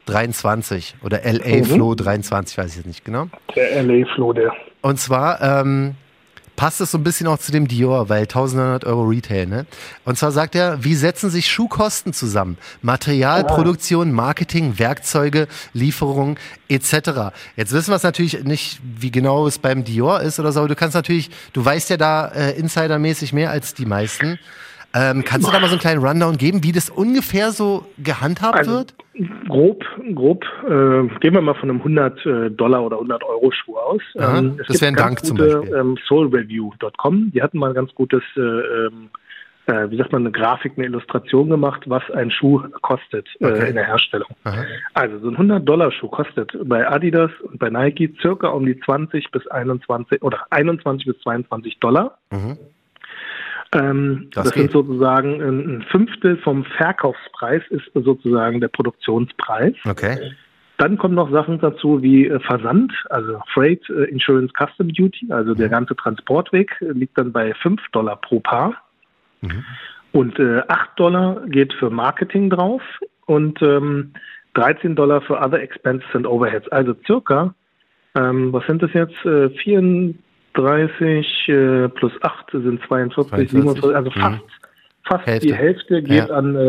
[0.06, 1.64] 23 oder LA mhm.
[1.64, 3.28] Flow 23, weiß ich jetzt nicht genau.
[3.54, 4.52] Der LA Flow, der.
[4.80, 5.94] Und zwar ähm,
[6.56, 9.66] passt es so ein bisschen auch zu dem Dior, weil 1900 Euro Retail, ne?
[10.04, 12.58] Und zwar sagt er, wie setzen sich Schuhkosten zusammen?
[12.82, 13.44] Material, ah.
[13.44, 16.36] Produktion, Marketing, Werkzeuge, Lieferung
[16.68, 17.32] etc.
[17.56, 20.68] Jetzt wissen wir es natürlich nicht, wie genau es beim Dior ist oder so, aber
[20.68, 24.38] du kannst natürlich, du weißt ja da äh, insidermäßig mehr als die meisten.
[24.94, 28.58] Ähm, kannst du da mal so einen kleinen Rundown geben, wie das ungefähr so gehandhabt
[28.58, 28.94] also, wird?
[29.48, 33.76] Grob, grob, äh, gehen wir mal von einem 100 äh, Dollar oder 100 Euro Schuh
[33.76, 34.02] aus.
[34.18, 35.74] Aha, ähm, das wäre ein Dank gute, zum Beispiel.
[35.74, 39.10] Ähm, Soulreview.com, die hatten mal ein ganz gutes, äh, ähm,
[39.66, 43.68] äh, wie sagt man, eine Grafik, eine Illustration gemacht, was ein Schuh kostet äh, okay.
[43.70, 44.28] in der Herstellung.
[44.44, 44.64] Aha.
[44.92, 48.78] Also so ein 100 Dollar Schuh kostet bei Adidas und bei Nike circa um die
[48.80, 52.18] 20 bis 21 oder 21 bis 22 Dollar.
[52.30, 52.58] Mhm.
[53.74, 59.74] Ähm, das, das sind sozusagen ein Fünftel vom Verkaufspreis ist sozusagen der Produktionspreis.
[59.86, 60.34] Okay.
[60.78, 65.54] Dann kommen noch Sachen dazu wie äh, Versand, also Freight äh, Insurance Custom Duty, also
[65.54, 65.72] der mhm.
[65.72, 68.74] ganze Transportweg äh, liegt dann bei 5 Dollar pro Paar.
[69.42, 69.64] Mhm.
[70.12, 72.82] Und äh, 8 Dollar geht für Marketing drauf
[73.26, 74.12] und ähm,
[74.54, 76.68] 13 Dollar für Other Expenses and Overheads.
[76.68, 77.54] Also circa,
[78.14, 79.24] ähm, was sind das jetzt?
[79.24, 80.14] Äh, 4,
[80.54, 84.40] 30 äh, plus 8 sind 42, 47, also fast, mhm.
[85.04, 85.46] fast Hälfte.
[85.46, 86.34] die Hälfte geht ja.
[86.34, 86.60] an äh,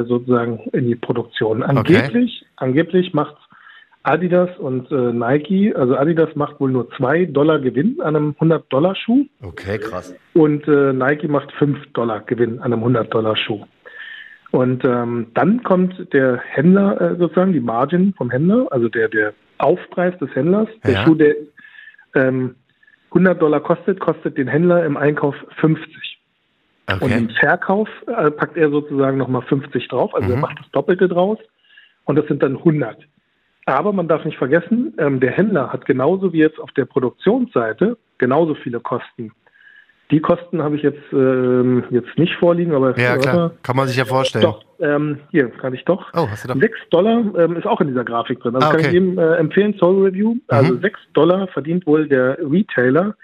[0.00, 1.62] äh, sozusagen in die Produktion.
[1.62, 2.52] Angeblich, okay.
[2.56, 3.36] angeblich macht
[4.04, 8.72] Adidas und äh, Nike, also Adidas macht wohl nur 2 Dollar Gewinn an einem 100
[8.72, 9.26] Dollar Schuh.
[9.42, 10.14] Okay, krass.
[10.34, 13.64] Und äh, Nike macht 5 Dollar Gewinn an einem 100 Dollar Schuh.
[14.50, 19.32] Und ähm, dann kommt der Händler äh, sozusagen, die Margin vom Händler, also der, der
[19.58, 20.68] Aufpreis des Händlers.
[20.84, 21.04] Der ja.
[21.04, 21.34] Schuh, der
[22.14, 22.56] ähm,
[23.12, 26.18] 100 Dollar kostet, kostet den Händler im Einkauf 50.
[26.86, 27.04] Okay.
[27.04, 30.34] Und im Verkauf äh, packt er sozusagen nochmal 50 drauf, also mhm.
[30.34, 31.38] er macht das Doppelte draus
[32.04, 32.98] und das sind dann 100.
[33.66, 37.96] Aber man darf nicht vergessen, ähm, der Händler hat genauso wie jetzt auf der Produktionsseite
[38.18, 39.32] genauso viele Kosten.
[40.12, 43.52] Die Kosten habe ich jetzt, ähm, jetzt nicht vorliegen, aber ja, klar.
[43.62, 44.44] kann man sich ja vorstellen.
[44.44, 46.12] Doch, ähm, hier kann ich doch.
[46.12, 46.54] Oh, hast du da?
[46.54, 48.54] 6 Dollar ähm, ist auch in dieser Grafik drin.
[48.54, 48.82] Also ah, okay.
[48.82, 50.36] kann ich jedem äh, empfehlen, Soul Review.
[50.48, 50.82] Also mhm.
[50.82, 53.14] 6 Dollar verdient wohl der Retailer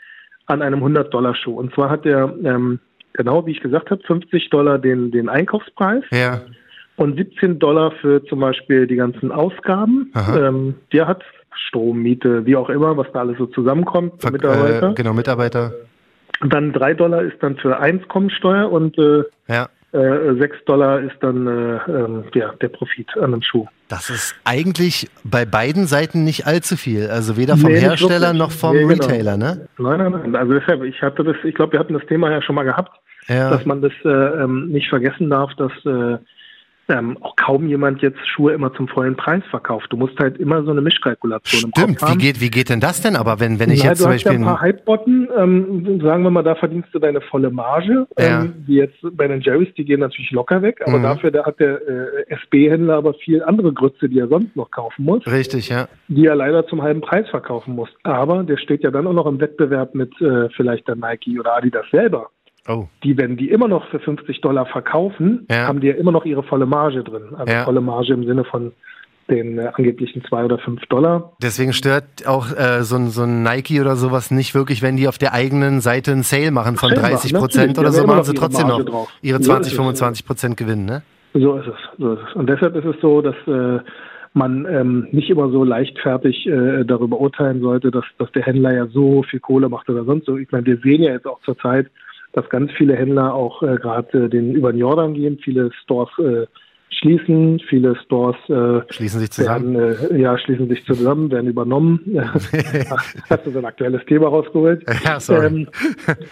[0.46, 1.59] an einem 100 Dollar Schuh.
[1.59, 2.79] Und zwar hat der, ähm,
[3.12, 6.05] genau wie ich gesagt habe, 50 Dollar den, den Einkaufspreis.
[6.11, 6.40] Ja.
[6.96, 10.11] Und 17 Dollar für zum Beispiel die ganzen Ausgaben.
[10.35, 11.22] Ähm, der hat
[11.66, 14.22] Strom, Miete, wie auch immer, was da alles so zusammenkommt.
[14.22, 14.90] Ver Mitarbeiter.
[14.90, 15.72] Äh, genau, Mitarbeiter.
[16.40, 19.68] Und dann drei Dollar ist dann für Einkommensteuer und äh, ja.
[19.92, 23.66] äh, 6 Dollar ist dann äh, äh, ja, der Profit an dem Schuh.
[23.88, 27.09] Das ist eigentlich bei beiden Seiten nicht allzu viel.
[27.09, 28.92] Also weder vom nee, Hersteller noch vom nee, genau.
[28.92, 29.68] Retailer, ne?
[29.79, 30.37] Nein, nein, nein.
[30.37, 32.92] Also deshalb, ich hatte das, ich glaube, wir hatten das Thema ja schon mal gehabt,
[33.29, 33.51] ja.
[33.51, 36.18] dass man das äh, ähm, nicht vergessen darf, dass äh,
[36.88, 39.87] ähm, auch kaum jemand jetzt Schuhe immer zum vollen Preis verkauft.
[39.90, 42.20] Du musst halt immer so eine Mischkalkulation Stimmt, im Kopf haben.
[42.20, 44.33] Wie geht, wie geht denn das denn aber, wenn, wenn ich ja, jetzt zum Beispiel...
[44.33, 48.42] Ja ein paar Hypebotten, ähm, sagen wir mal, da verdienst du deine volle Marge, ja.
[48.42, 51.03] ähm, wie jetzt bei den Jerry's, die gehen natürlich locker weg, aber mhm.
[51.03, 55.05] dafür da hat der äh, SB-Händler aber viel andere Grütze, die er sonst noch kaufen
[55.05, 55.27] muss.
[55.27, 55.88] Richtig, ja.
[56.09, 57.90] Die er leider zum halben Preis verkaufen muss.
[58.03, 61.57] Aber der steht ja dann auch noch im Wettbewerb mit äh, vielleicht der Nike oder
[61.57, 62.31] Adidas selber.
[62.68, 62.87] Oh.
[63.02, 65.66] Die, wenn die immer noch für 50 Dollar verkaufen, ja.
[65.66, 67.35] haben die ja immer noch ihre volle Marge drin.
[67.37, 67.64] Also ja.
[67.64, 68.72] volle Marge im Sinne von
[69.31, 71.33] den äh, angeblichen zwei oder fünf Dollar.
[71.42, 75.09] Deswegen stört auch äh, so, ein, so ein Nike oder sowas nicht wirklich, wenn die
[75.09, 78.35] auf der eigenen Seite einen Sale machen von Sale 30 Prozent oder so, machen sie
[78.35, 79.09] trotzdem noch drauf.
[79.22, 81.02] ihre 20, so 25 Prozent Gewinn, ne?
[81.35, 82.35] So ist, es, so ist es.
[82.35, 83.81] Und deshalb ist es so, dass äh,
[84.33, 88.87] man ähm, nicht immer so leichtfertig äh, darüber urteilen sollte, dass, dass der Händler ja
[88.87, 90.37] so viel Kohle macht oder sonst so.
[90.37, 91.88] Ich meine, wir sehen ja jetzt auch zur Zeit,
[92.32, 96.10] dass ganz viele Händler auch äh, gerade äh, den über den Jordan gehen, viele Stores
[96.18, 96.46] äh,
[96.90, 99.74] schließen, viele Stores äh, schließen sich zusammen.
[99.74, 102.00] Werden, äh, ja, schließen sich zusammen, werden übernommen.
[103.30, 104.84] Hast du so ein aktuelles Thema rausgeholt?
[105.04, 105.46] Ja, sorry.
[105.46, 105.68] Ähm,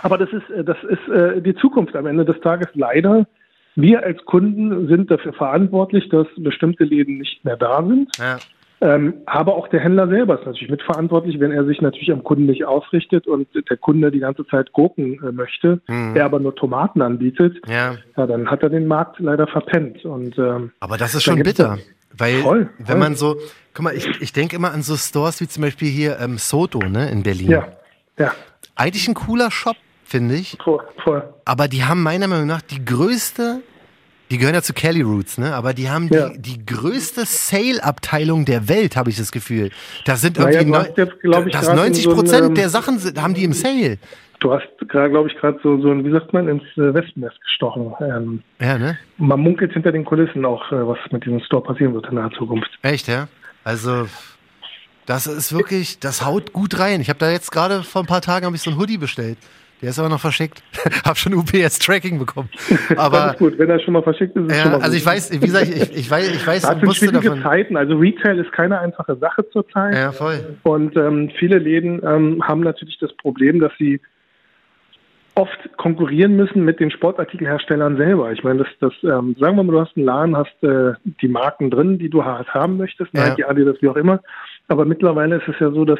[0.02, 3.26] aber das ist, äh, das ist äh, die Zukunft am Ende des Tages leider.
[3.74, 8.08] Wir als Kunden sind dafür verantwortlich, dass bestimmte Läden nicht mehr da sind.
[8.18, 8.38] Ja.
[8.80, 12.44] Ähm, aber auch der Händler selber ist natürlich mitverantwortlich, wenn er sich natürlich am Kunden
[12.46, 16.14] nicht ausrichtet und der Kunde die ganze Zeit Gurken äh, möchte, mhm.
[16.14, 17.96] er aber nur Tomaten anbietet, ja.
[18.16, 18.26] ja.
[18.26, 20.04] dann hat er den Markt leider verpennt.
[20.04, 21.78] Und, ähm, aber das ist schon bitter.
[22.18, 22.68] Weil, voll, voll.
[22.78, 23.36] wenn man so,
[23.74, 26.78] guck mal, ich, ich denke immer an so Stores wie zum Beispiel hier ähm, Soto,
[26.78, 27.50] ne, in Berlin.
[27.50, 27.68] Ja,
[28.18, 28.32] ja.
[28.74, 30.58] Eigentlich ein cooler Shop, finde ich.
[30.62, 31.24] Voll, voll.
[31.44, 33.62] Aber die haben meiner Meinung nach die größte,
[34.30, 35.54] die gehören ja zu Kelly Roots, ne?
[35.54, 36.30] Aber die haben Ja.
[36.30, 39.70] die, die größte Sale-Abteilung der Welt, habe ich das Gefühl.
[40.04, 42.54] Da sind Naja, irgendwie hast jetzt, ich, das grad in 90 so ein, Prozent ähm,
[42.54, 43.98] der Sachen sind, haben die im Sale.
[44.40, 47.40] Du hast gerade, glaube ich, gerade so, so ein, wie sagt man, ins äh, Wespennest
[47.42, 47.94] gestochen.
[48.00, 48.98] Ähm, Ja, ne?
[49.16, 52.30] man munkelt hinter den Kulissen auch, äh, was mit diesem Store passieren wird in naher
[52.32, 52.68] Zukunft.
[52.82, 53.28] Echt, ja?
[53.64, 54.06] Also,
[55.06, 57.00] das ist wirklich, das haut gut rein.
[57.00, 59.38] Ich habe da jetzt gerade vor ein paar Tagen habe ich so einen Hoodie bestellt.
[59.82, 60.62] Der ist aber noch verschickt.
[61.04, 62.48] hab schon UPS-Tracking bekommen.
[62.96, 64.98] Aber gut, wenn er schon mal verschickt ist, ist es schon ja, mal also gut.
[64.98, 67.42] ich weiß, wie gesagt, ich, ich weiß, ich weiß, Das sind schwierige davon.
[67.42, 67.76] Zeiten.
[67.76, 69.94] Also Retail ist keine einfache Sache zurzeit.
[69.94, 70.56] Ja, voll.
[70.62, 74.00] Und ähm, viele Läden ähm, haben natürlich das Problem, dass sie
[75.34, 78.32] oft konkurrieren müssen mit den Sportartikelherstellern selber.
[78.32, 81.28] Ich meine, das, das ähm, sagen wir mal, du hast einen Laden, hast äh, die
[81.28, 83.28] Marken drin, die du halt haben möchtest, Ja.
[83.28, 84.22] Nike, Adidas, wie auch immer.
[84.68, 85.98] Aber mittlerweile ist es ja so, dass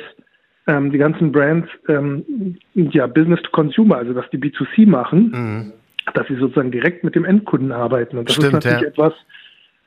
[0.66, 5.72] ähm, die ganzen Brands ähm, ja Business to Consumer, also dass die B2C machen, Mhm.
[6.14, 8.18] dass sie sozusagen direkt mit dem Endkunden arbeiten.
[8.18, 8.88] Und das Stimmt, ist natürlich ja.
[8.88, 9.12] etwas,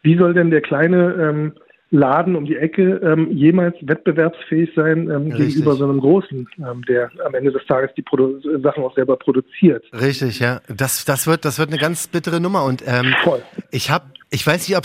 [0.04, 1.54] wie soll denn der kleine ähm,
[1.92, 7.10] Laden um die Ecke ähm, jemals wettbewerbsfähig sein ähm, gegenüber so einem großen, ähm, der
[7.26, 9.84] am Ende des Tages die Produ Sachen auch selber produziert.
[10.00, 10.62] Richtig, ja.
[10.68, 12.64] Das, das, wird, das wird eine ganz bittere Nummer.
[12.66, 13.42] Und ähm, Voll.
[13.72, 14.84] ich habe, ich weiß nicht, ob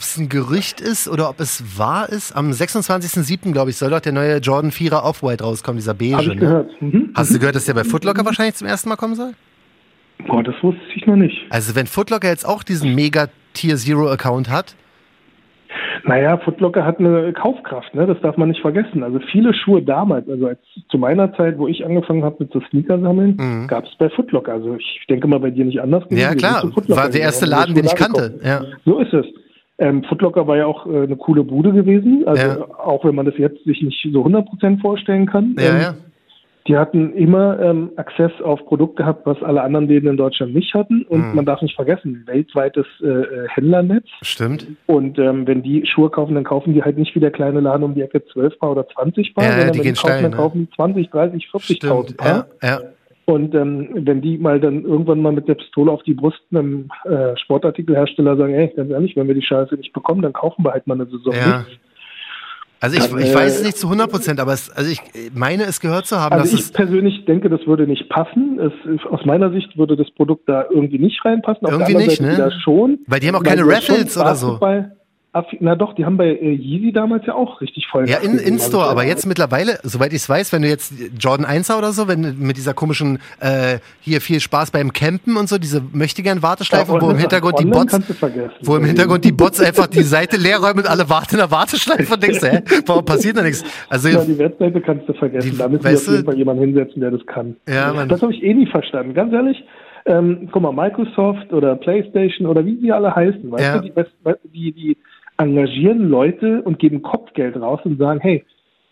[0.00, 2.36] es ein Gerücht ist oder ob es wahr ist.
[2.36, 6.22] Am 26.07., glaube ich, soll doch der neue Jordan 4er Off-White rauskommen, dieser beige.
[6.22, 6.36] Ich ne?
[6.36, 6.70] gehört.
[6.80, 7.10] Mhm.
[7.16, 9.32] Hast du gehört, dass der bei Footlocker wahrscheinlich zum ersten Mal kommen soll?
[10.28, 11.36] Boah, das wusste ich noch nicht.
[11.50, 14.76] Also wenn Footlocker jetzt auch diesen Mega Tier Zero Account hat,
[16.04, 18.06] Naja, Footlocker hat eine Kaufkraft, ne?
[18.06, 19.02] das darf man nicht vergessen.
[19.02, 20.58] Also viele Schuhe damals, also als
[20.90, 23.66] zu meiner Zeit, wo ich angefangen habe mit so Sneaker sammeln, Mhm.
[23.68, 24.52] gab es bei Footlocker.
[24.52, 26.04] Also ich denke mal bei dir nicht anders.
[26.04, 26.20] gewesen.
[26.20, 28.38] ja klar, war der erste Laden, den ich kannte.
[28.44, 28.62] Ja.
[28.84, 29.26] So ist es.
[29.78, 32.66] Ähm, Footlocker war ja auch äh, eine coole Bude gewesen, also Ja.
[32.84, 35.56] auch wenn man das jetzt sich nicht so 100% vorstellen kann.
[35.58, 35.94] Ja, ähm, ja.
[36.66, 40.72] Die hatten immer ähm, Access auf Produkt gehabt, was alle anderen Läden in Deutschland nicht
[40.72, 41.02] hatten.
[41.02, 41.34] Und Mhm.
[41.36, 44.06] man darf nicht vergessen, weltweites äh, äh, Händlernetz.
[44.22, 44.66] Stimmt.
[44.86, 47.82] Und ähm, wenn die Schuhe kaufen, dann kaufen die halt nicht wie der kleine Laden
[47.82, 50.22] um die Ecke 12 Paar oder 20 Paar, Ja, sondern die wenn die kaufen, steil,
[50.22, 50.36] dann ne?
[50.38, 51.74] kaufen die 20, 30, 40.000
[52.06, 52.16] Stimmt.
[52.16, 52.46] Paar.
[52.62, 52.80] Ja, ja.
[53.26, 56.88] Und ähm, wenn die mal dann irgendwann mal mit der Pistole auf die Brust einem
[57.04, 60.72] äh, Sportartikelhersteller sagen, ey, ganz ehrlich, wenn wir die Scheiße nicht bekommen, dann kaufen wir
[60.72, 61.58] halt mal eine Saison Ja.
[61.58, 61.72] nichts.
[62.84, 65.00] Also ich, ich äh, weiß es nicht zu 100 Prozent, aber es, also ich
[65.32, 68.60] meine es gehört zu haben, Also dass ich persönlich denke, das würde nicht passen.
[68.60, 68.72] Es,
[69.10, 71.66] aus meiner Sicht würde das Produkt da irgendwie nicht reinpassen.
[71.66, 72.52] Auf Irgendwie nicht, Seite ne?
[72.62, 72.98] schon.
[73.06, 74.60] Weil die haben auch keine Raffles oder so.
[75.60, 78.08] Na doch, die haben bei äh, Yeezy damals ja auch richtig voll.
[78.08, 80.92] Ja, in, in Store, Also, aber jetzt mittlerweile, soweit ich es weiß, wenn du jetzt
[81.18, 85.36] Jordan 1er oder so, wenn du mit dieser komischen, äh, hier viel Spaß beim Campen
[85.36, 87.98] und so, diese möchtegern Warteschleife, Ja, wo im Hintergrund die Bots,
[88.62, 91.50] wo im Hintergrund die Bots einfach die Seite leer räumen und alle warten in der
[91.50, 93.64] Warteschleife und denkst, hä, warum passiert da nichts?
[93.88, 95.50] Also, Ja, die Webseite kannst du vergessen.
[95.50, 97.56] Die- da müssen wir auf jeden Fall jemanden hinsetzen, der das kann.
[97.68, 98.08] Ja, Mann.
[98.08, 99.14] Das habe ich eh nie verstanden.
[99.14, 99.64] Ganz ehrlich,
[100.06, 103.78] ähm, guck mal, Microsoft oder PlayStation oder wie sie alle heißen, weißt Ja.
[103.78, 103.92] du, die,
[104.52, 104.96] die, die
[105.38, 108.44] engagieren Leute und geben Kopfgeld raus und sagen, hey,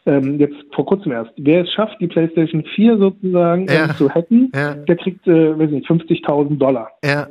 [0.06, 3.84] ähm, jetzt vor kurzem erst, wer es schafft, die PlayStation 4 sozusagen Ja.
[3.84, 4.74] ähm, zu hacken, Ja.
[4.74, 6.90] der kriegt, äh, weiß nicht, 50.000 Dollar.
[7.04, 7.28] ja,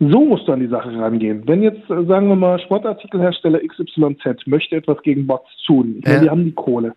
[0.00, 1.44] So musst du an die Sache rangehen.
[1.46, 6.20] Wenn jetzt, äh, sagen wir mal, Sportartikelhersteller XYZ möchte etwas gegen Bots tun, ich meine,
[6.20, 6.94] die haben die Kohle,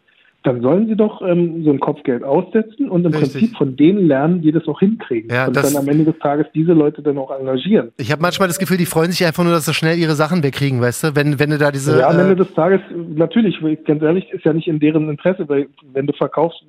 [0.48, 3.34] dann sollen sie doch ähm, so ein Kopfgeld aussetzen und im Richtig.
[3.34, 5.30] Prinzip von denen lernen, die das auch hinkriegen.
[5.30, 7.92] Ja, und dann am Ende des Tages diese Leute dann auch engagieren.
[7.98, 10.44] ich habe manchmal das Gefühl, die freuen sich einfach nur, dass sie schnell ihre Sachen
[10.44, 12.96] wegkriegen, weißt du, wenn, wenn du da diese, ja, am Ende äh, des Tages, äh,
[13.16, 16.64] natürlich, ganz ehrlich, ist ja nicht in deren Interesse, weil wenn du verkaufst,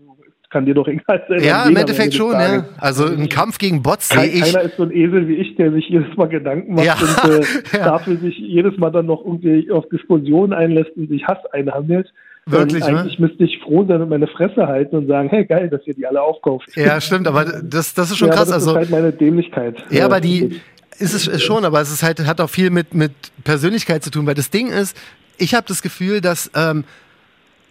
[0.50, 1.42] kann dir doch egal sein.
[1.42, 2.64] ja, im Endeffekt schon, ja.
[2.78, 5.70] Also ein Kampf gegen Bots sehe ich, Keiner ist so ein Esel wie ich, der
[5.72, 7.30] sich jedes Mal Gedanken macht Ja, und
[7.74, 7.84] äh, ja.
[7.84, 12.12] dafür sich jedes Mal dann noch irgendwie auf Diskussionen einlässt und sich Hass einhandelt.
[12.50, 12.98] Wirklich, ne?
[13.00, 15.94] Eigentlich müsste ich froh sein und meine Fresse halten und sagen, hey geil, dass ihr
[15.94, 16.68] die alle aufkauft.
[16.76, 18.70] ja, stimmt, aber das, das ist schon Ja, krass, das also.
[18.70, 19.76] ist halt meine Dämlichkeit.
[19.90, 20.60] Ja, aber die
[20.98, 23.12] ist es ist schon, aber es ist halt hat auch viel mit mit
[23.44, 24.96] Persönlichkeit zu tun, weil das Ding ist,
[25.36, 26.84] ich habe das Gefühl, dass ähm,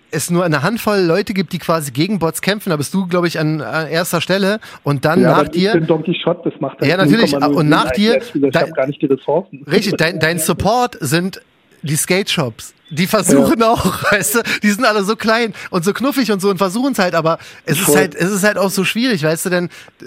[0.10, 2.70] es nur eine Handvoll Leute gibt, die quasi gegen Bots kämpfen.
[2.70, 5.72] Da bist du, glaube ich, an, an erster Stelle und dann ja, nach dir.
[5.74, 8.72] Ich bin Don Quixote, das macht halt Ja, natürlich, 0,0 und nach dir- Ich habe
[8.72, 9.64] gar nicht die Ressourcen.
[9.70, 11.42] Richtig, dein, dein Support sind
[11.82, 12.74] die Skate Shops.
[12.90, 16.50] Die versuchen auch, weißt du, die sind alle so klein und so knuffig und so
[16.50, 17.96] und versuchen es halt, aber es ist Voll.
[17.98, 20.06] halt, es ist halt auch so schwierig, weißt du, denn äh,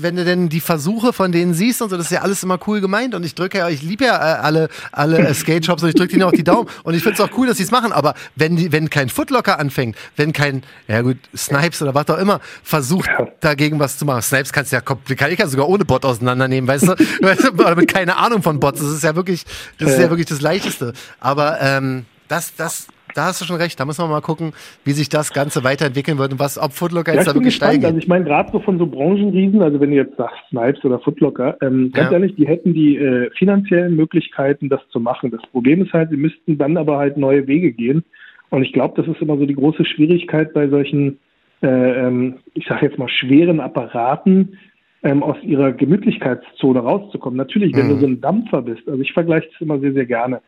[0.00, 2.58] wenn du denn die Versuche von denen siehst und so, das ist ja alles immer
[2.66, 5.82] cool gemeint und ich drücke ja, ich liebe ja äh, alle, alle äh, Skate Shops
[5.82, 7.64] und ich drücke denen auch die Daumen und ich finde es auch cool, dass sie
[7.64, 11.94] es machen, aber wenn die, wenn kein Footlocker anfängt, wenn kein, ja gut, Snipes oder
[11.94, 13.28] was auch immer, versucht Ja.
[13.40, 14.22] dagegen was zu machen.
[14.22, 17.48] Snipes kannst du ja, kann ich ja sogar ohne Bot auseinandernehmen, weißt du, weißt du,
[17.50, 19.44] oder mit keine Ahnung von Bots, das ist ja wirklich,
[19.78, 20.10] das ist ja Ja.
[20.10, 20.94] wirklich das Leichteste.
[21.20, 23.78] Aber ähm, das, das, da hast du schon recht.
[23.78, 24.52] Da müssen wir mal gucken,
[24.84, 27.72] wie sich das Ganze weiterentwickeln wird und was, ob Footlocker Ja, jetzt da wirklich gespannt.
[27.74, 27.84] steigen.
[27.84, 30.98] Also ich meine, gerade so von so Branchenriesen, also wenn du jetzt sagst Snipes oder
[31.00, 32.12] Footlocker, ähm, ganz Ja.
[32.12, 35.30] ehrlich, die hätten die äh, finanziellen Möglichkeiten, das zu machen.
[35.30, 38.02] Das Problem ist halt, sie müssten dann aber halt neue Wege gehen.
[38.50, 41.18] Und ich glaube, das ist immer so die große Schwierigkeit bei solchen,
[41.62, 41.66] äh,
[42.06, 44.58] ähm, ich sage jetzt mal, schweren Apparaten,
[45.04, 47.36] ähm, aus ihrer Gemütlichkeitszone rauszukommen.
[47.36, 47.90] Natürlich, wenn Mhm.
[47.90, 50.40] du so ein Dampfer bist, also ich vergleiche das immer sehr, sehr gerne.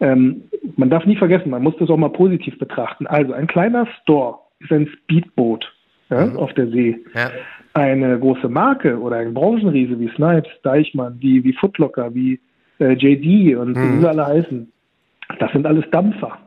[0.00, 0.42] Ähm,
[0.76, 3.06] man darf nie vergessen, man muss das auch mal positiv betrachten.
[3.06, 5.70] Also ein kleiner Store ist ein Speedboot
[6.10, 6.36] ja, Mhm.
[6.36, 6.98] auf der See.
[7.14, 7.30] Ja.
[7.74, 12.40] Eine große Marke oder ein Branchenriese wie Snipes, Deichmann, wie, wie Footlocker, wie
[12.80, 13.96] äh, JD und Mhm.
[13.96, 14.72] wie sie alle heißen,
[15.38, 16.38] das sind alles Dampfer.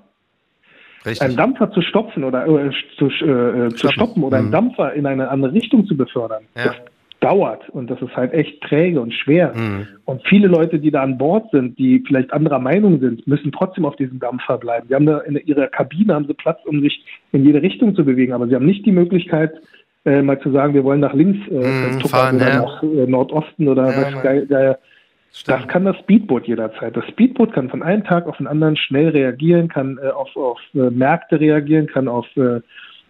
[1.06, 1.36] Einen Richtig.
[1.36, 3.92] Dampfer zu stopfen oder äh, zu, äh, zu Stoppen.
[3.94, 4.44] stoppen oder Mhm.
[4.46, 6.64] einen Dampfer in eine andere Richtung zu befördern, Ja.
[6.66, 6.76] das
[7.24, 9.54] dauert und das ist halt echt träge und schwer.
[9.56, 9.88] Mhm.
[10.06, 13.86] Und viele Leute, die da an Bord sind, die vielleicht anderer Meinung sind, müssen trotzdem
[13.86, 14.88] auf diesem Dampfer bleiben.
[14.90, 18.04] Sie haben da in ihrer Kabine haben sie Platz, um sich in jede Richtung zu
[18.04, 19.54] bewegen, aber sie haben nicht die Möglichkeit,
[20.06, 22.62] äh, mal zu sagen, wir wollen nach links äh, tuckern fahren, oder ja.
[22.62, 24.78] nach äh, Nordosten oder Ja, was geil, geil.
[25.48, 26.96] Das kann das Speedboot jederzeit.
[26.96, 30.60] Das Speedboot kann von einem Tag auf den anderen schnell reagieren, kann äh, auf, auf
[30.76, 32.62] äh, Märkte reagieren, kann auf äh,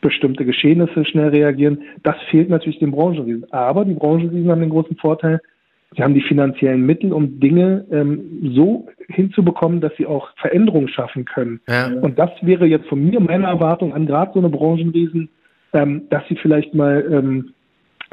[0.03, 1.81] bestimmte Geschehnisse schnell reagieren.
[2.03, 3.51] Das fehlt natürlich den Branchenriesen.
[3.51, 5.41] Aber die Branchenriesen haben den großen Vorteil,
[5.95, 11.25] sie haben die finanziellen Mittel, um Dinge ähm, so hinzubekommen, dass sie auch Veränderungen schaffen
[11.25, 11.61] können.
[11.67, 11.87] Ja.
[12.01, 15.29] Und das wäre jetzt von mir meine Erwartung an gerade so eine Branchenriesen,
[15.73, 17.53] ähm, dass sie vielleicht mal ähm,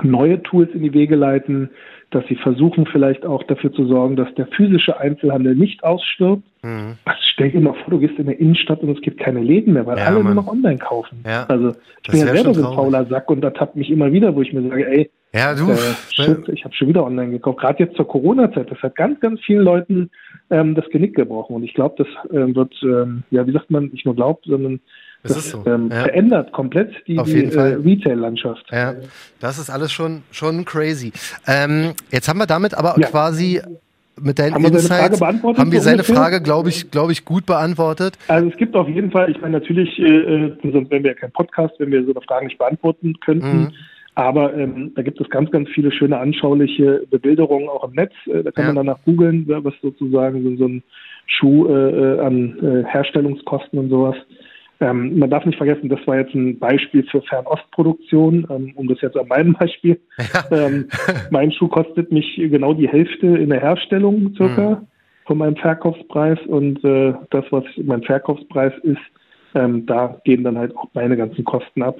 [0.02, 1.70] neue Tools in die Wege leiten,
[2.10, 6.42] dass sie versuchen vielleicht auch dafür zu sorgen, dass der physische Einzelhandel nicht ausstirbt.
[6.62, 6.96] Mhm.
[7.04, 9.74] Was stell dir mal vor, du gehst in eine Innenstadt und es gibt keine Läden
[9.74, 10.34] mehr, weil Ja, alle Mann.
[10.34, 11.22] nur noch online kaufen.
[11.24, 11.46] Ja.
[11.48, 14.34] Also ich Das bin ja selber so ein fauler Sack und ertappt mich immer wieder,
[14.34, 15.70] wo ich mir sage, ey, Ja, du.
[15.70, 15.76] äh,
[16.10, 17.60] shit, ich habe schon wieder online gekauft.
[17.60, 20.10] Gerade jetzt zur Corona-Zeit, das hat ganz, ganz vielen Leuten
[20.50, 21.54] ähm, das Genick gebrochen.
[21.56, 24.80] Und ich glaube, das ähm, wird, ähm, ja, wie sagt man, nicht nur glaubt, sondern
[25.22, 26.04] Das das, ist so, ähm, ja.
[26.04, 27.74] verändert komplett die, die äh.
[27.74, 28.66] Retail-Landschaft.
[28.72, 28.94] Ja,
[29.38, 31.12] das ist alles schon, schon crazy.
[31.46, 33.08] Ähm, jetzt haben wir damit aber Ja.
[33.08, 33.60] quasi
[34.22, 36.04] mit deinen Haben wir seine Insights, Frage beantwortet, haben wir seine?
[36.04, 38.18] Frage, glaube ich, glaube ich, gut beantwortet.
[38.28, 41.16] Also es gibt auf jeden Fall, ich meine natürlich, äh, äh, sonst wären wir ja
[41.16, 43.58] kein Podcast, wenn wir so eine Frage nicht beantworten könnten.
[43.60, 43.72] Mhm.
[44.16, 48.12] Aber ähm, da gibt es ganz, ganz viele schöne anschauliche Bebilderungen auch im Netz.
[48.26, 48.72] Äh, da kann Ja.
[48.72, 50.82] man danach googeln, was sozusagen so, so ein
[51.26, 51.72] Schuh äh,
[52.16, 54.16] äh, an äh, Herstellungskosten und sowas.
[54.80, 59.00] Ähm, man darf nicht vergessen, das war jetzt ein Beispiel für Fernostproduktion, ähm, um das
[59.02, 60.00] jetzt an meinem Beispiel.
[60.50, 60.88] Ähm,
[61.30, 64.82] mein Schuh kostet mich genau die Hälfte in der Herstellung circa
[65.26, 68.98] von meinem Verkaufspreis und äh, das, was mein Verkaufspreis ist,
[69.54, 71.98] ähm, da gehen dann halt auch meine ganzen Kosten ab.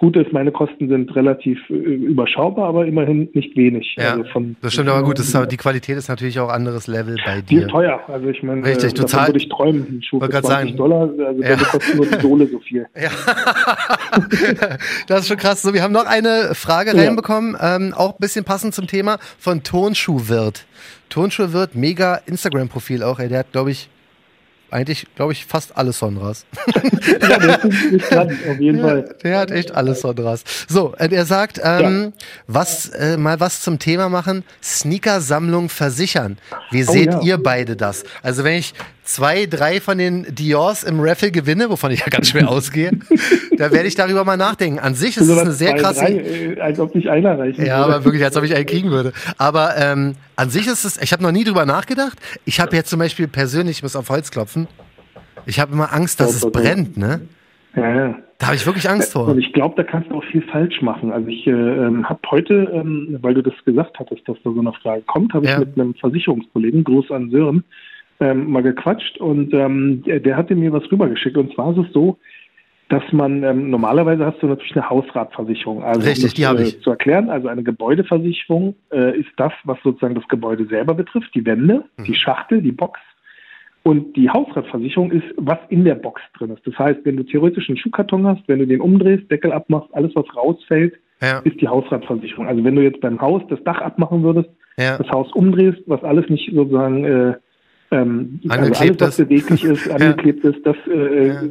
[0.00, 3.94] Gute ist, meine Kosten sind relativ äh, überschaubar, aber immerhin nicht wenig.
[3.98, 5.18] Ja, Also von, das stimmt aber gut.
[5.20, 7.62] Ist, die Qualität ist natürlich auch anderes Level bei Die dir.
[7.66, 8.00] ist teuer.
[8.08, 9.82] Also ich meine, Richtig, äh, du zahl- würde ich träumen.
[9.98, 10.76] Ein Schuh für Wollte grad 20 sagen.
[10.78, 11.56] Dollar, also Ja.
[11.56, 12.86] kostet nur die Sohle so viel.
[13.00, 13.10] Ja.
[15.06, 15.62] das ist schon krass.
[15.62, 17.02] So, wir haben noch eine Frage Ja.
[17.04, 20.64] reinbekommen, ähm, auch ein bisschen passend zum Thema von Tonschuhwirt.
[21.08, 23.18] Tonschuhwirt, mega Instagram-Profil auch.
[23.18, 23.88] Ey, der hat, glaube ich,
[24.70, 26.44] eigentlich, glaube ich, fast alle Sonras.
[27.20, 27.54] Ja, der
[28.50, 29.14] auf jeden Fall.
[29.22, 30.44] Der hat echt alles Sonras.
[30.68, 32.12] So, und er sagt, ähm,
[32.46, 36.38] was, äh, mal was zum Thema machen, Sneaker-Sammlung versichern.
[36.70, 37.20] Wie Oh, seht ja.
[37.22, 38.04] ihr beide das?
[38.22, 38.74] Also wenn ich
[39.10, 42.92] zwei, drei von den Diors im Raffle gewinne, wovon ich ja ganz schwer ausgehe,
[43.58, 44.78] da werde ich darüber mal nachdenken.
[44.78, 46.04] An sich ist es Sowas eine sehr zwei, krasse...
[46.04, 47.94] Drei, äh, als ob nicht einer reichen Ja, würde.
[47.94, 49.12] aber wirklich, als ob ich einen kriegen würde.
[49.36, 52.18] Aber ähm, an sich ist es, ich habe noch nie drüber nachgedacht.
[52.44, 54.68] Ich habe jetzt zum Beispiel persönlich, ich muss auf Holz klopfen,
[55.46, 57.20] ich habe immer Angst, dass es brennt, ne?
[57.74, 58.18] Ja, ja.
[58.38, 59.28] Da habe ich wirklich Angst vor.
[59.28, 61.12] Und ich glaube, da kannst du auch viel falsch machen.
[61.12, 64.60] Also ich äh, ähm, habe heute, ähm, weil du das gesagt hattest, dass da so
[64.60, 65.52] eine Frage kommt, habe Ja.
[65.54, 67.64] ich mit einem Versicherungskollegen, Gruß an Sören,
[68.20, 71.36] ähm, mal gequatscht und ähm, der, der hatte mir was rübergeschickt.
[71.36, 72.18] Und zwar ist es so,
[72.88, 75.82] dass man ähm, normalerweise hast du natürlich eine Hausratversicherung.
[75.84, 76.76] Also Richtig, um das, die habe ich.
[76.76, 81.34] Äh, zu erklären, also eine Gebäudeversicherung äh, ist das, was sozusagen das Gebäude selber betrifft,
[81.34, 82.04] die Wände, Mhm.
[82.04, 82.98] die Schachtel, die Box.
[83.82, 86.66] Und die Hausratversicherung ist, was in der Box drin ist.
[86.66, 90.14] Das heißt, wenn du theoretisch einen Schuhkarton hast, wenn du den umdrehst, Deckel abmachst, alles
[90.14, 92.46] was rausfällt, Ja, ist die Hausratversicherung.
[92.46, 94.98] Also wenn du jetzt beim Haus das Dach abmachen würdest, ja.
[94.98, 97.34] das Haus umdrehst, was alles nicht sozusagen äh,
[97.90, 101.42] ähm, also alles, was beweglich ist, angeklebt ist, das äh, Ja.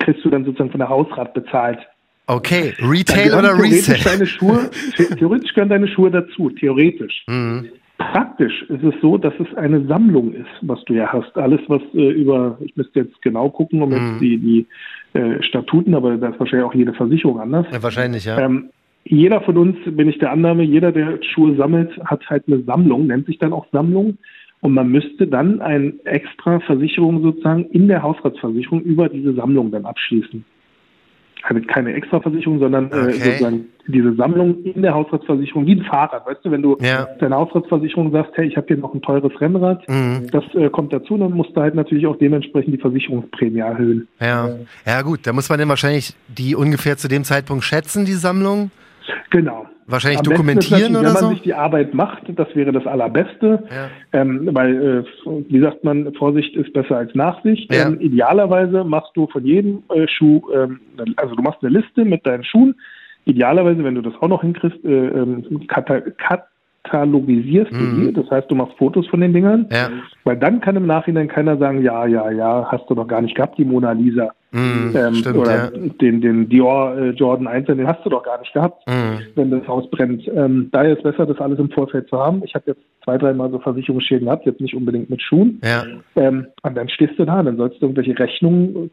[0.00, 1.78] kriegst du dann sozusagen von der Hausrat bezahlt.
[2.26, 3.98] Okay, Retail oder Resale?
[4.04, 7.24] Deine Schuhe, the- theoretisch gehören deine Schuhe dazu, theoretisch.
[7.28, 7.66] Mhm.
[7.98, 11.36] Praktisch ist es so, dass es eine Sammlung ist, was du ja hast.
[11.36, 13.94] Alles, was äh, über, ich müsste jetzt genau gucken, um Mhm.
[13.96, 14.66] jetzt die, die
[15.18, 17.66] äh, Statuten, aber da ist wahrscheinlich auch jede Versicherung anders.
[17.72, 18.38] Ja, wahrscheinlich, ja.
[18.40, 18.70] Ähm,
[19.04, 23.06] jeder von uns, bin ich der Annahme, jeder, der Schuhe sammelt, hat halt eine Sammlung,
[23.06, 24.16] nennt sich dann auch Sammlung.
[24.64, 29.84] Und man müsste dann eine extra Versicherung sozusagen in der Hausratsversicherung über diese Sammlung dann
[29.84, 30.42] abschließen.
[31.42, 33.12] Keine, keine extra Versicherung, sondern äh, Okay.
[33.32, 36.26] sozusagen diese Sammlung in der Hausratsversicherung, wie ein Fahrrad.
[36.26, 37.04] Weißt du, wenn du Ja.
[37.20, 40.28] deiner Hausratsversicherung sagst, hey, ich habe hier noch ein teures Rennrad, Mhm.
[40.32, 44.08] das äh, kommt dazu, dann musst du halt natürlich auch dementsprechend die Versicherungsprämie erhöhen.
[44.18, 44.48] Ja.
[44.86, 48.70] ja, gut, da muss man dann wahrscheinlich die ungefähr zu dem Zeitpunkt schätzen, die Sammlung.
[49.28, 49.66] Genau.
[49.86, 51.28] Wahrscheinlich Am dokumentieren oder wenn man so.
[51.30, 53.64] sich die Arbeit macht, das wäre das Allerbeste.
[53.70, 54.20] Ja.
[54.20, 57.72] Ähm, weil, äh, wie sagt man, Vorsicht ist besser als Nachsicht.
[57.72, 57.86] Ja.
[57.88, 60.80] Ähm, idealerweise machst du von jedem äh, Schuh, ähm,
[61.16, 62.74] also du machst eine Liste mit deinen Schuhen.
[63.26, 66.00] Idealerweise, wenn du das auch noch hinkriegst, äh, ähm, kata
[66.84, 68.06] katalogisierst du Mhm.
[68.08, 68.12] die.
[68.12, 69.66] Das heißt, du machst Fotos von den Dingern.
[69.72, 69.88] Ja.
[70.24, 73.34] Weil dann kann im Nachhinein keiner sagen, ja, ja, ja, hast du noch gar nicht
[73.34, 74.30] gehabt, die Mona Lisa.
[74.54, 75.70] Mhm, Ähm, stimmt, oder ja.
[75.70, 79.18] den, den Dior äh, Jordan 1, den hast du doch gar nicht gehabt Mhm.
[79.34, 80.28] wenn das Haus brennt.
[80.28, 82.42] Ähm, daher ist besser, das alles im Vorfeld zu haben.
[82.44, 85.60] Ich habe jetzt zwei, dreimal so Versicherungsschäden gehabt, jetzt nicht unbedingt mit Schuhen.
[85.64, 85.84] Ja.
[86.14, 88.90] Ähm, und dann stehst du da, dann sollst du irgendwelche Rechnungen,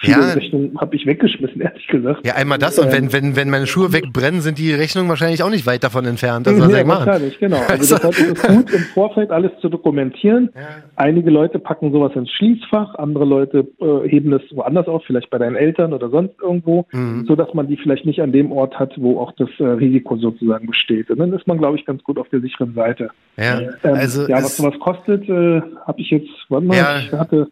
[0.00, 0.32] viele Ja.
[0.32, 2.26] Rechnungen habe ich weggeschmissen, ehrlich gesagt.
[2.26, 5.50] Ja, einmal das und wenn, wenn, wenn meine Schuhe wegbrennen, sind die Rechnungen wahrscheinlich auch
[5.50, 6.46] nicht weit davon entfernt.
[6.46, 7.06] Das, was ja, machen.
[7.06, 7.58] wahrscheinlich, genau.
[7.68, 10.50] Also deshalb ist es gut, im Vorfeld alles zu dokumentieren.
[10.96, 15.38] Einige Leute packen sowas ins Schließfach, andere Leute äh, heben das woanders auf, vielleicht bei
[15.38, 17.24] deinen Eltern oder sonst irgendwo, Mhm.
[17.26, 20.16] so dass man die vielleicht nicht an dem Ort hat, wo auch das äh, Risiko
[20.16, 21.10] sozusagen besteht.
[21.10, 23.10] Und dann ist man, glaube ich, ganz gut auf der sicheren Seite.
[23.36, 26.98] Ja, Ähm, also ja, was sowas kostet, äh, habe ich jetzt, warte mal, Ja.
[26.98, 27.48] ich hatte,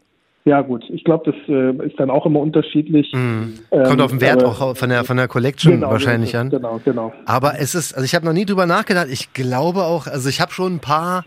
[0.49, 3.13] ja gut, ich glaube, das äh, ist dann auch immer unterschiedlich.
[3.13, 6.49] Ähm, kommt auf den Wert auch von der, von der Collection Genau, wahrscheinlich an.
[6.49, 7.13] Genau, genau.
[7.27, 9.09] Aber es ist, also ich habe noch nie drüber nachgedacht.
[9.11, 11.27] Ich glaube auch, also ich habe schon ein paar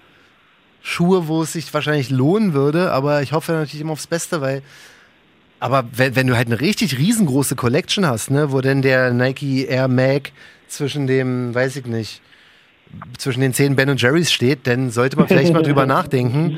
[0.81, 4.63] Schuhe, wo es sich wahrscheinlich lohnen würde, aber ich hoffe natürlich immer aufs Beste, weil.
[5.59, 9.67] Aber wenn, wenn du halt eine richtig riesengroße Collection hast, ne, wo denn der Nike
[9.69, 10.31] Air Mag
[10.67, 12.23] zwischen dem, weiß ich nicht,
[13.19, 16.57] zwischen den zehn Ben Jerry's steht, dann sollte man vielleicht mal drüber nachdenken.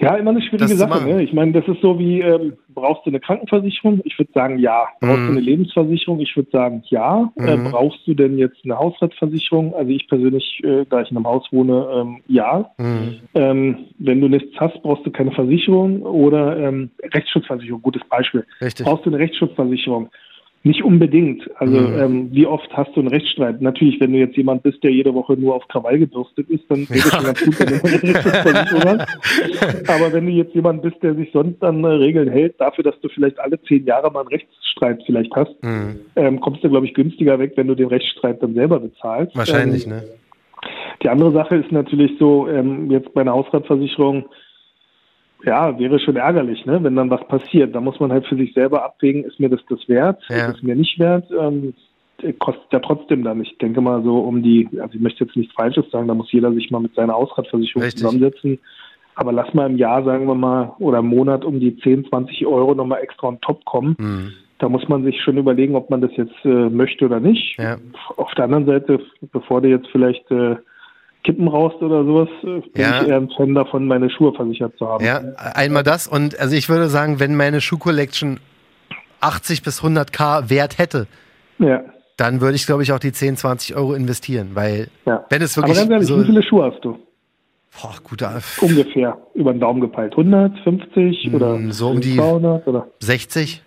[0.00, 1.04] Ja, immer eine schwierige Das Sache.
[1.06, 1.22] Ne?
[1.22, 4.00] Ich meine, das ist so wie, ähm, brauchst du eine Krankenversicherung?
[4.04, 4.86] Ich würde sagen, ja.
[5.00, 5.26] Brauchst Mhm.
[5.26, 6.20] du eine Lebensversicherung?
[6.20, 7.30] Ich würde sagen, ja.
[7.36, 7.64] Äh, Mhm.
[7.64, 9.74] brauchst du denn jetzt eine Hausratversicherung?
[9.74, 12.70] Also ich persönlich, äh, da ich in einem Haus wohne, ähm, ja.
[12.78, 13.16] Mhm.
[13.34, 18.46] Ähm, wenn du nichts hast, brauchst du keine Versicherung oder ähm, Rechtsschutzversicherung, gutes Beispiel.
[18.62, 18.86] Richtig.
[18.86, 20.08] Brauchst du eine Rechtsschutzversicherung?
[20.62, 21.48] Nicht unbedingt.
[21.58, 21.98] Also Mhm.
[21.98, 23.62] ähm, wie oft hast du einen Rechtsstreit?
[23.62, 26.86] Natürlich, wenn du jetzt jemand bist, der jede Woche nur auf Krawall gebürstet ist, dann
[26.90, 29.88] wäre es schon ganz gut, wenn du eine hast.
[29.88, 33.00] Aber wenn du jetzt jemand bist, der sich sonst an äh, Regeln hält, dafür, dass
[33.00, 36.00] du vielleicht alle zehn Jahre mal einen Rechtsstreit vielleicht hast, Mhm.
[36.16, 39.34] ähm, kommst du, glaube ich, günstiger weg, wenn du den Rechtsstreit dann selber bezahlst.
[39.34, 40.02] Wahrscheinlich, ähm, ne?
[41.02, 44.26] die andere Sache ist natürlich so, ähm, jetzt bei einer Hausratversicherung,
[45.44, 47.74] ja, wäre schon ärgerlich, ne, wenn dann was passiert.
[47.74, 50.48] Da muss man halt für sich selber abwägen, ist mir das das wert, Ja.
[50.48, 51.74] ist es mir nicht wert, ähm,
[52.38, 53.40] kostet ja trotzdem dann.
[53.40, 56.32] Ich denke mal so um die, also ich möchte jetzt nichts Falsches sagen, da muss
[56.32, 58.02] jeder sich mal mit seiner Hausratversicherung Richtig.
[58.02, 58.58] zusammensetzen.
[59.14, 62.46] Aber lass mal im Jahr, sagen wir mal, oder im Monat um die 10, 20
[62.46, 63.96] Euro nochmal extra on top kommen.
[63.98, 64.32] Mhm.
[64.58, 67.56] Da muss man sich schon überlegen, ob man das jetzt äh, möchte oder nicht.
[67.58, 67.78] Ja.
[68.16, 69.00] Auf der anderen Seite,
[69.32, 70.56] bevor du jetzt vielleicht äh,
[71.24, 73.02] Kippen raust oder sowas, äh, bin Ja.
[73.02, 75.04] ich eher ein Fan davon, meine Schuhe versichert zu haben.
[75.04, 75.20] Ja,
[75.54, 78.40] einmal das und also ich würde sagen, wenn meine Schuhcollection
[79.20, 81.06] 80 bis 100k Wert hätte,
[81.58, 81.82] ja.
[82.16, 85.24] dann würde ich glaube ich auch die 10, 20 Euro investieren, weil ja.
[85.28, 86.98] wenn es Aber wirklich ganz ehrlich, so, wie viele Schuhe hast du?
[87.82, 90.12] boah, guter, Ungefähr über den Daumen gepeilt.
[90.16, 93.62] 100, 50 oder Mm, so um die 200 oder 60,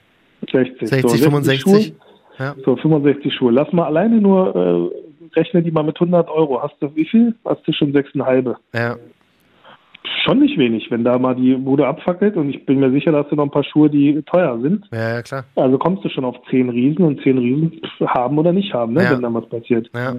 [0.51, 0.89] 60?
[0.89, 1.61] 60, so, 65.
[1.61, 1.95] Schuhe,
[2.39, 2.55] Ja.
[2.65, 3.51] so 65 Schuhe.
[3.51, 5.03] Lass mal alleine nur, äh,
[5.35, 6.61] rechne die mal mit 100 Euro.
[6.61, 7.35] Hast du wie viel?
[7.45, 8.55] Hast du schon 6,5.
[8.73, 8.95] Ja,
[10.25, 13.19] Schon nicht wenig, wenn da mal die Bude abfackelt und ich bin mir sicher, da
[13.23, 14.85] hast du noch ein paar Schuhe, die teuer sind.
[14.91, 15.45] ja, ja, klar.
[15.55, 18.93] Also kommst du schon auf zehn Riesen und zehn Riesen pff, haben oder nicht haben,
[18.93, 19.11] ne, Ja.
[19.11, 19.89] wenn dann was passiert.
[19.95, 20.13] Ja.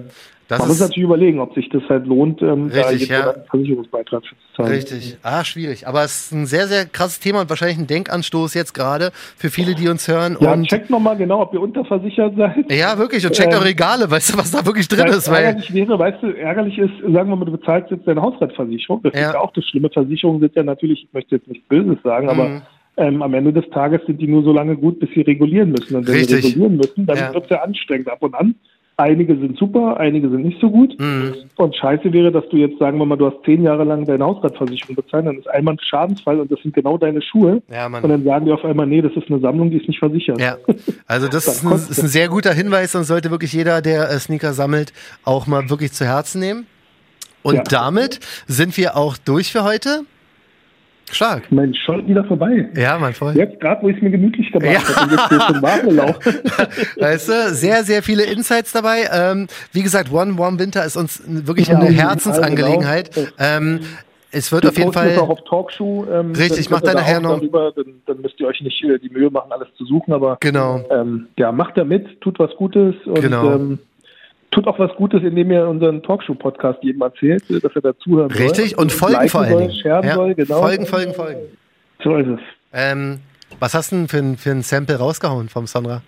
[0.47, 3.31] Das Man muss natürlich überlegen, ob sich das halt lohnt, ähm, da Richtig, jetzt ja.
[3.31, 4.69] einen Versicherungsbeitrag zu zahlen.
[4.73, 5.17] richtig.
[5.23, 5.87] Ah, schwierig.
[5.87, 9.49] Aber es ist ein sehr, sehr krasses Thema und wahrscheinlich ein Denkanstoß jetzt gerade für
[9.49, 10.37] viele, die uns hören.
[10.39, 12.71] Ja, und checkt nochmal genau, ob ihr unterversichert seid.
[12.71, 13.25] ja, wirklich.
[13.25, 15.97] Und checkt Ähm, eure Regale, weißt du, was da wirklich drin ist, weil ärgerlich wäre,
[15.97, 19.01] weißt du, ärgerlich ist, sagen wir mal, du bezahlst jetzt deine Hausratversicherung.
[19.01, 19.27] Das Ja.
[19.29, 19.89] ist ja auch das Schlimme.
[19.89, 22.61] Versicherungen sind ja natürlich, ich möchte jetzt nichts Böses sagen, aber Mhm.
[22.97, 25.95] ähm, am Ende des Tages sind die nur so lange gut, bis sie regulieren müssen.
[25.95, 26.41] Und wenn Richtig.
[26.43, 27.33] sie regulieren müssen, dann Ja.
[27.33, 28.53] wird es ja anstrengend ab und an.
[28.97, 30.97] Einige sind super, einige sind nicht so gut.
[30.99, 31.33] Mhm.
[31.57, 34.23] Und scheiße wäre, dass du jetzt, sagen wir mal, du hast zehn Jahre lang deine
[34.23, 37.61] Hausratversicherung bezahlt, dann ist einmal ein Schadensfall und das sind genau deine Schuhe.
[37.69, 37.87] Ja.
[37.87, 40.39] Und dann sagen die auf einmal, nee, das ist eine Sammlung, die ist nicht versichert.
[40.39, 40.57] Ja,
[41.07, 44.17] also das ist ein, ist ein sehr guter Hinweis und sollte wirklich jeder, der äh,
[44.17, 44.93] Sneaker sammelt,
[45.25, 46.65] auch mal wirklich zu Herzen nehmen.
[47.43, 47.63] Und Ja.
[47.63, 50.05] damit sind wir auch durch für heute.
[51.11, 51.51] Stark.
[51.51, 52.69] Mensch, schon wieder vorbei.
[52.75, 53.37] Ja, mein Freund.
[53.37, 54.95] Jetzt gerade, wo ich es mir gemütlich gemacht Ja.
[54.97, 55.87] habe jetzt hier schon warm.
[56.99, 59.07] Weißt du, sehr, sehr viele Insights dabei.
[59.11, 63.13] Ähm, wie gesagt, One Warm Winter ist uns wirklich Ja, eine Herzensangelegenheit.
[63.13, 63.27] genau.
[63.37, 63.79] Ähm,
[64.31, 65.17] es wird auf jeden Fall.
[65.17, 66.05] Auch auf Talkshow.
[66.11, 67.37] Ähm, richtig, macht da nachher noch.
[67.37, 70.37] Darüber, dann, dann, müsst ihr euch nicht äh, die Mühe machen, alles zu suchen, aber
[70.41, 70.83] genau.
[70.89, 73.53] Ähm, ja, macht da mit, tut was Gutes und genau.
[73.55, 73.79] ähm,
[74.55, 78.41] tut auch was Gutes, indem ihr unseren Talkshow-Podcast jedem erzählt, dass er dazuhören soll.
[78.41, 79.73] Richtig, und folgen vor allen Dingen.
[79.83, 80.61] Ja, soll, genau.
[80.61, 81.39] Folgen, folgen, folgen.
[82.03, 82.39] So ist es.
[82.73, 83.19] Ähm,
[83.59, 86.01] was hast du denn für ein, für ein Sample rausgehauen vom Sonra?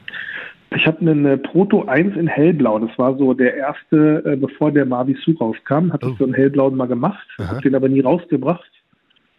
[0.75, 2.79] Ich habe einen äh, Proto 1 in hellblau.
[2.79, 5.91] Das war so der erste, äh, bevor der Mavi Su rauskam.
[5.91, 6.09] Hatte oh.
[6.11, 8.69] ich so einen hellblauen mal gemacht, habe den aber nie rausgebracht.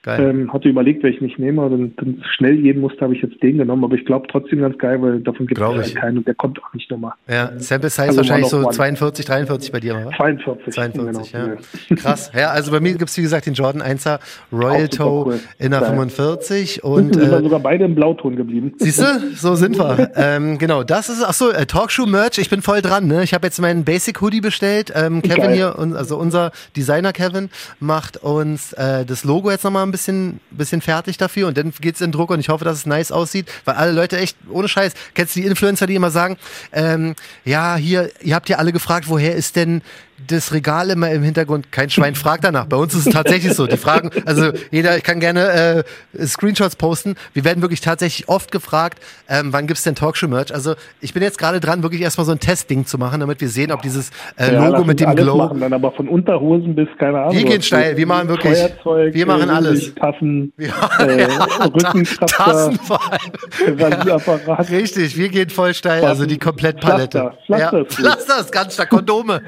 [0.06, 3.42] Ähm, hatte überlegt, welchen ich nehme, aber dann, dann schnell jeden musste, habe ich jetzt
[3.42, 3.82] den genommen.
[3.82, 6.62] Aber ich glaube trotzdem ganz geil, weil davon gibt es halt keinen und der kommt
[6.62, 7.12] auch nicht nochmal.
[7.28, 10.10] Ja, Sample Size also wahrscheinlich so 42, 43 bei dir, oder?
[10.16, 10.72] 42.
[10.72, 11.46] 42, genau.
[11.46, 11.96] ja.
[11.96, 12.30] Krass.
[12.32, 14.20] Ja, also bei mir gibt es wie gesagt den Jordan 1er
[14.52, 15.40] Royal Toe cool.
[15.58, 17.14] in der 45 und.
[17.14, 18.74] Sind äh, sogar beide im Blauton geblieben.
[18.78, 19.04] Siehst du?
[19.38, 20.10] So sind wir.
[20.16, 23.22] ähm, genau, das ist, achso, äh, Talkshow-Merch, ich bin voll dran, ne?
[23.22, 24.92] Ich habe jetzt meinen Basic Hoodie bestellt.
[24.94, 25.54] Ähm, Kevin geil.
[25.54, 30.80] hier, also unser Designer Kevin, macht uns äh, das Logo jetzt nochmal ein bisschen, bisschen
[30.80, 33.74] fertig dafür und dann geht's in Druck und ich hoffe, dass es nice aussieht, weil
[33.74, 36.36] alle Leute echt, ohne Scheiß, kennst du die Influencer, die immer sagen,
[36.72, 37.14] ähm,
[37.44, 39.82] ja, hier, ihr habt ja alle gefragt, woher ist denn
[40.26, 41.70] das Regal immer im Hintergrund.
[41.70, 42.66] Kein Schwein fragt danach.
[42.66, 43.66] Bei uns ist es tatsächlich so.
[43.66, 45.84] Die fragen, also jeder, ich kann gerne
[46.16, 47.14] äh, Screenshots posten.
[47.34, 50.52] Wir werden wirklich tatsächlich oft gefragt, ähm, wann gibt's denn Talkshow-Merch?
[50.52, 53.48] Also ich bin jetzt gerade dran, wirklich erstmal so ein Testding zu machen, damit wir
[53.48, 55.36] sehen, ob dieses äh, ja, Logo mit dem alles Glow.
[55.36, 57.36] Machen dann aber von Unterhosen bis, keine Ahnung.
[57.36, 59.94] Wir gehen steil, wir machen wirklich, wir machen alles.
[59.94, 61.46] Tassen, ja, äh, ja,
[62.26, 63.22] Tassen vor allem.
[64.70, 67.32] Richtig, wir gehen voll steil, also die Komplettpalette.
[67.46, 69.42] Pflaster, Pflaster, ja, Pflaster ist ganz stark, Kondome.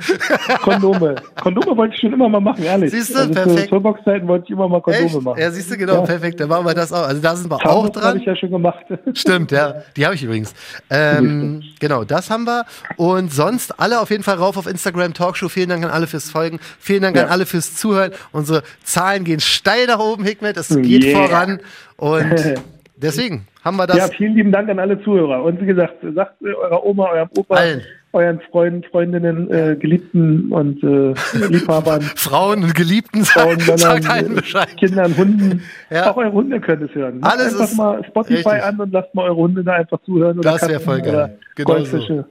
[0.63, 1.15] Kondome.
[1.41, 2.91] Kondome wollte ich schon immer mal machen, ehrlich.
[2.91, 3.69] Siehst du, also perfekt.
[3.71, 5.23] Toolbox-Zeiten wollte ich immer mal Kondome Echt?
[5.23, 5.41] machen.
[5.41, 6.01] Ja, siehst du, genau, ja.
[6.03, 6.41] perfekt.
[6.41, 7.07] Dann machen wir das auch.
[7.07, 8.05] Also da sind wir Zahnbus auch dran.
[8.05, 8.85] habe ich ja schon gemacht.
[9.15, 9.75] Stimmt, ja.
[9.97, 10.55] Die habe ich übrigens.
[10.91, 12.65] Ähm, genau, das haben wir.
[12.97, 15.49] Und sonst alle auf jeden Fall rauf auf Instagram Talkshow.
[15.49, 16.59] Vielen Dank an alle fürs Folgen.
[16.79, 17.25] Vielen Dank ja.
[17.25, 18.13] an alle fürs Zuhören.
[18.33, 20.57] Unsere Zahlen gehen steil nach oben, Hikmet.
[20.57, 21.27] Es geht yeah.
[21.27, 21.61] voran.
[21.97, 22.55] Und
[22.97, 23.97] deswegen haben wir das.
[23.97, 25.43] Ja, vielen lieben Dank an alle Zuhörer.
[25.43, 27.83] Und wie gesagt, sagt eurer Oma, eurem Opa, Allen
[28.13, 31.15] euren Freunden, Freundinnen, äh, Geliebten und äh,
[31.49, 32.03] Liebhabern.
[32.03, 34.77] Frauen und Geliebten, Frauen, Männern, sagt allen Bescheid.
[34.77, 35.63] Kindern, Hunden.
[35.91, 36.11] Ja.
[36.11, 37.23] Auch eure Hunde können es hören.
[37.23, 38.65] Alles einfach mal Spotify richtig.
[38.65, 40.39] an und lasst mal eure Hunde da einfach zuhören.
[40.39, 41.39] Oder das wäre voll geil.
[41.55, 42.25] Genau so.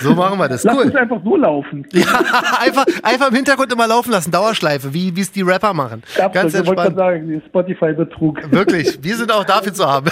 [0.00, 0.64] So machen wir das.
[0.64, 0.84] Lass cool.
[0.88, 1.86] es einfach so laufen.
[1.92, 2.04] Ja,
[2.60, 6.02] einfach, einfach im Hintergrund immer laufen lassen, Dauerschleife, wie es die Rapper machen.
[6.10, 6.90] Absolut, Ganz entspannt.
[6.90, 8.52] Ich sagen, Spotify-Betrug.
[8.52, 10.08] Wirklich, wir sind auch dafür zu haben.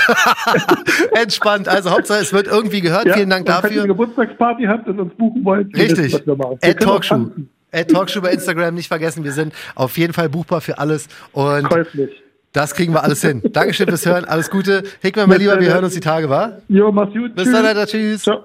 [1.14, 1.68] entspannt.
[1.68, 3.06] Also Hauptsache, es wird irgendwie gehört.
[3.06, 3.70] Ja, Vielen Dank dafür.
[3.70, 6.14] Wenn ihr eine Geburtstagsparty habt und uns buchen wollt, Richtig.
[6.62, 7.30] At Talkshow.
[7.72, 9.24] At Talkshow bei Instagram nicht vergessen.
[9.24, 11.08] Wir sind auf jeden Fall buchbar für alles.
[11.32, 12.10] Und Käuflich.
[12.52, 13.42] Das kriegen wir alles hin.
[13.52, 14.24] Dankeschön fürs Hören.
[14.24, 14.84] Alles Gute.
[15.02, 16.52] Hickmann, mein Lieber, wir hören uns die Tage, wa?
[16.68, 17.34] Jo, mach's gut.
[17.34, 17.84] Bis dann, Alter.
[17.86, 18.22] Tschüss.
[18.22, 18.44] Ciao.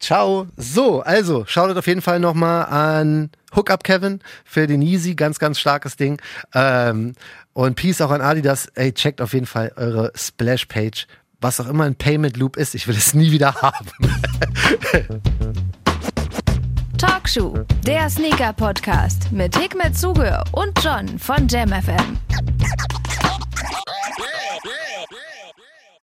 [0.00, 0.46] Ciao.
[0.56, 5.58] So, also schaut auf jeden Fall nochmal an Hookup Kevin für den Easy, ganz, ganz
[5.58, 6.20] starkes Ding.
[6.54, 7.14] Ähm,
[7.52, 8.66] und Peace auch an Adidas.
[8.74, 11.06] Ey, checkt auf jeden Fall eure Splash-Page.
[11.40, 13.86] Was auch immer ein Payment Loop ist, ich will es nie wieder haben.
[16.98, 22.18] Talkshow, der Sneaker-Podcast mit Hikmet Zuge und John von JamFM.